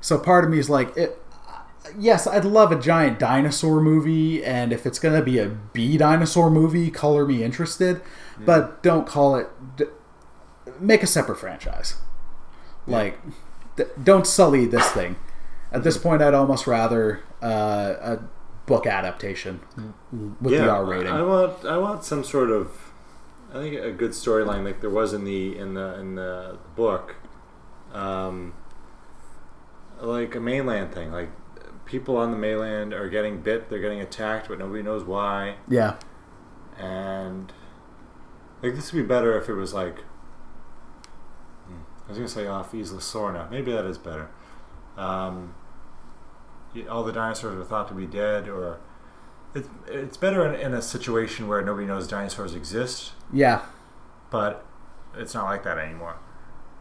[0.00, 1.20] So part of me is like, it,
[1.98, 6.50] yes, I'd love a giant dinosaur movie, and if it's gonna be a B dinosaur
[6.50, 8.00] movie, color me interested,
[8.38, 9.48] but don't call it.
[9.76, 9.84] D-
[10.80, 11.94] make a separate franchise.
[12.86, 13.18] Like,
[13.76, 15.16] d- don't sully this thing.
[15.72, 18.18] At this point, I'd almost rather uh, a
[18.66, 19.60] book adaptation
[20.40, 21.12] with the R rating.
[21.12, 22.92] I want I want some sort of
[23.50, 27.16] I think a good storyline like there was in the in the in the book,
[27.92, 28.52] um,
[30.00, 31.12] like a mainland thing.
[31.12, 31.30] Like
[31.88, 35.56] people on the mainland are getting bit, they're getting attacked, but nobody knows why.
[35.68, 35.96] yeah,
[36.78, 37.52] And
[38.62, 40.04] like this would be better if it was like
[41.68, 43.50] I was gonna say off Isla Sorna.
[43.50, 44.28] Maybe that is better.
[44.96, 45.54] Um,
[46.90, 48.78] all the dinosaurs were thought to be dead, or
[49.54, 53.62] it's it's better in, in a situation where nobody knows dinosaurs exist, Yeah.
[54.30, 54.64] but
[55.16, 56.16] it's not like that anymore.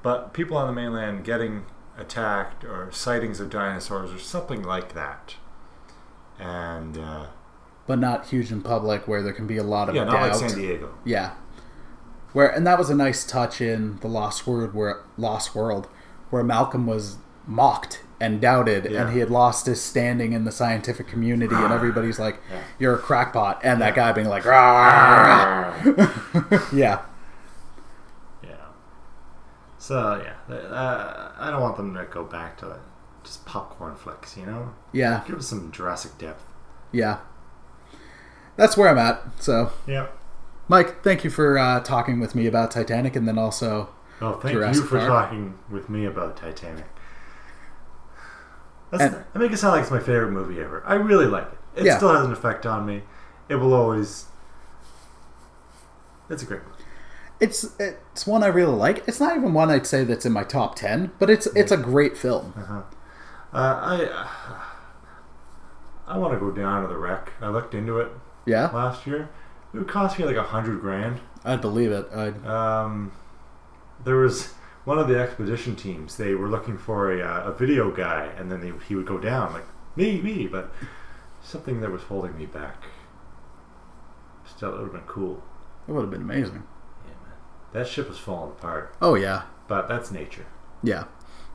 [0.04, 1.66] But people on the mainland getting
[1.98, 5.36] attacked or sightings of dinosaurs or something like that,
[6.40, 7.26] and uh,
[7.88, 10.40] But not huge in public where there can be a lot of yeah, not doubt.
[10.42, 10.94] like San Diego.
[11.06, 11.34] Yeah.
[12.34, 15.88] Where and that was a nice touch in the Lost Word where Lost World,
[16.30, 17.18] where Malcolm was
[17.48, 19.04] mocked and doubted Yeah.
[19.04, 22.62] and he had lost his standing in the scientific community and everybody's like, Yeah.
[22.80, 25.74] You're a crackpot and that guy being like Yeah.
[26.74, 27.02] Yeah.
[29.88, 32.78] So yeah, uh, I don't want them to go back to
[33.24, 34.36] just popcorn flicks.
[34.36, 35.24] You know, Yeah.
[35.26, 36.44] give us some Jurassic depth.
[36.92, 37.20] Yeah.
[38.58, 39.22] That's where I'm at.
[39.42, 40.08] So Yeah.
[40.68, 43.88] Mike, thank you for uh, talking with me about Titanic and then also
[44.20, 45.08] Oh, thank Jurassic you for Park.
[45.10, 46.84] talking with me about Titanic.
[48.92, 50.84] That's, And- I make it sound like it's my favorite movie ever.
[50.86, 51.80] I really like it.
[51.82, 51.96] It Yeah.
[51.96, 53.04] still has an effect on me.
[53.48, 54.26] It will always.
[56.30, 56.77] It's a great movie.
[57.40, 59.08] It's it's one I really like.
[59.08, 61.78] It's not even one I'd say that's in my top ten, but it's it's a
[61.78, 62.54] great film.
[62.58, 62.82] Uh-huh.
[63.54, 64.28] Uh, I
[66.08, 67.32] I want to go down to the wreck.
[67.42, 68.12] I looked into it
[68.46, 69.30] Yeah, last year.
[69.74, 71.20] It would cost me like a hundred grand.
[71.46, 72.08] I'd believe it.
[72.14, 73.12] I'd, Um,
[74.04, 74.54] there was
[74.86, 76.18] one of the expedition teams.
[76.18, 79.18] They were looking for a, uh, a video guy, and then they, he would go
[79.18, 79.66] down like
[79.96, 80.48] me, me.
[80.48, 80.72] But
[81.42, 82.84] something that was holding me back.
[84.46, 85.44] Still, it would have been cool.
[85.88, 86.64] it would have been amazing.
[87.78, 90.48] That ship was falling apart, Oh yeah, but that's nature.
[90.82, 91.04] yeah.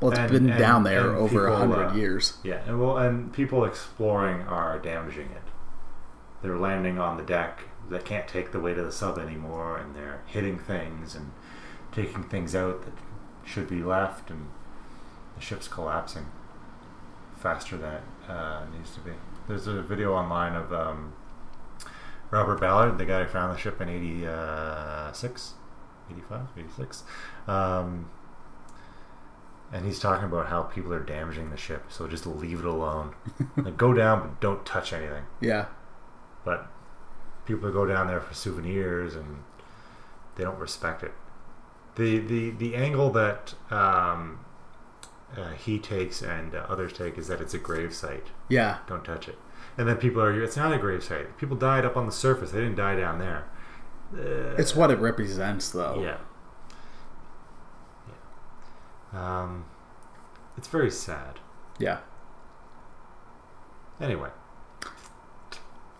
[0.00, 2.38] Well, it's And- been and- down there over a hundred uh, years.
[2.44, 5.42] Yeah, and well, and people exploring are damaging it.
[6.40, 9.96] They're landing on the deck that can't take the weight of the sub anymore, and
[9.96, 11.32] they're hitting things and
[11.90, 12.94] taking things out that
[13.44, 14.46] should be left, and
[15.34, 16.26] the ship's collapsing
[17.36, 19.10] faster than it uh, needs to be.
[19.48, 21.14] There's a video online of um,
[22.30, 25.54] Robert Ballard, the guy who found the ship in 86,
[26.16, 27.02] 85, 86.
[27.46, 28.10] Um,
[29.72, 33.14] and he's talking about how people are damaging the ship, so just leave it alone.
[33.56, 35.24] like, go down, but don't touch anything.
[35.40, 35.66] Yeah,
[36.44, 36.66] But
[37.46, 39.42] people go down there for souvenirs, and
[40.36, 41.12] they don't respect it.
[41.94, 44.40] The the the angle that um,
[45.36, 48.28] uh, he takes and uh, others take is that it's a grave site.
[48.48, 49.38] yeah, Don't touch it.
[49.78, 51.38] And then people argue it's not a grave site.
[51.38, 52.50] People died up on the surface.
[52.50, 53.44] They didn't die down there.
[54.14, 56.02] It's what it represents, though.
[56.02, 56.16] yeah.
[59.12, 59.40] Yeah.
[59.42, 59.64] Um,
[60.56, 61.38] it's very sad.
[61.78, 61.98] yeah,
[64.00, 64.30] Anyway,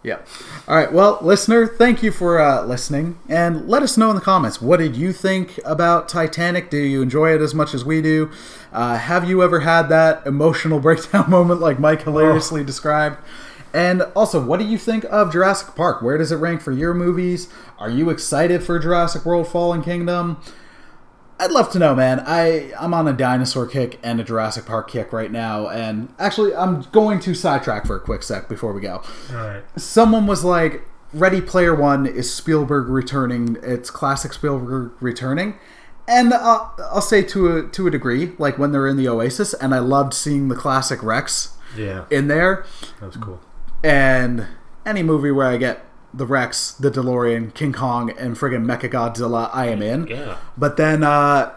[0.03, 0.19] yeah.
[0.67, 4.23] All right, well, listener, thank you for uh, listening, and let us know in the
[4.23, 6.69] comments what did you think about Titanic?
[6.71, 8.31] Do you enjoy it as much as we do?
[8.73, 13.19] Uh, have you ever had that emotional breakdown moment like Mike hilariously described?
[13.75, 16.03] And also, what do you think of Jurassic Park?
[16.03, 17.49] Where does it rank for your movies?
[17.79, 20.39] Are you excited for Jurassic World Fallen Kingdom?
[21.41, 22.23] I'd love to know, man.
[22.27, 26.55] I I'm on a dinosaur kick and a Jurassic Park kick right now, and actually,
[26.55, 29.03] I'm going to sidetrack for a quick sec before we go.
[29.31, 29.63] all right.
[29.77, 33.57] Someone was like, "Ready Player One is Spielberg returning.
[33.63, 35.55] It's classic Spielberg returning."
[36.07, 39.53] And uh, I'll say to a to a degree, like when they're in the Oasis,
[39.55, 42.67] and I loved seeing the classic Rex Yeah, in there.
[43.01, 43.41] that was cool.
[43.83, 44.47] And
[44.87, 49.51] any movie where I get the Rex, the DeLorean, King Kong, and friggin' Mecha Godzilla,
[49.53, 50.07] I am in.
[50.07, 50.37] Yeah.
[50.57, 51.55] But then uh,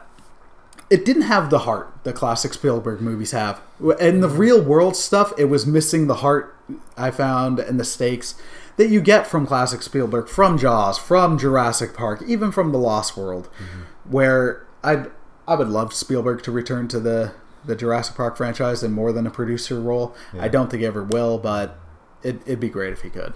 [0.89, 3.61] it didn't have the heart that classic Spielberg movies have.
[3.99, 6.55] In the real world stuff, it was missing the heart
[6.97, 8.35] I found and the stakes
[8.77, 13.17] that you get from classic Spielberg, from Jaws, from Jurassic Park, even from The Lost
[13.17, 13.47] World,
[14.03, 15.05] where I
[15.47, 19.25] I would love Spielberg to return to the the Jurassic Park franchise in more than
[19.25, 20.15] a producer role.
[20.37, 21.77] I don't think he ever will, but
[22.25, 23.33] it, it'd be great if he could.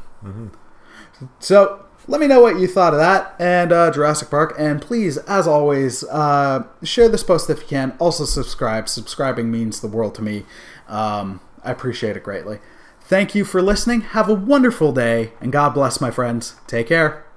[1.39, 4.55] So let me know what you thought of that and uh, Jurassic Park.
[4.57, 7.95] And please, as always, uh, share this post if you can.
[7.99, 8.89] Also, subscribe.
[8.89, 10.45] Subscribing means the world to me.
[10.87, 12.59] Um, I appreciate it greatly.
[13.01, 14.01] Thank you for listening.
[14.01, 16.55] Have a wonderful day, and God bless, my friends.
[16.67, 17.28] Take care.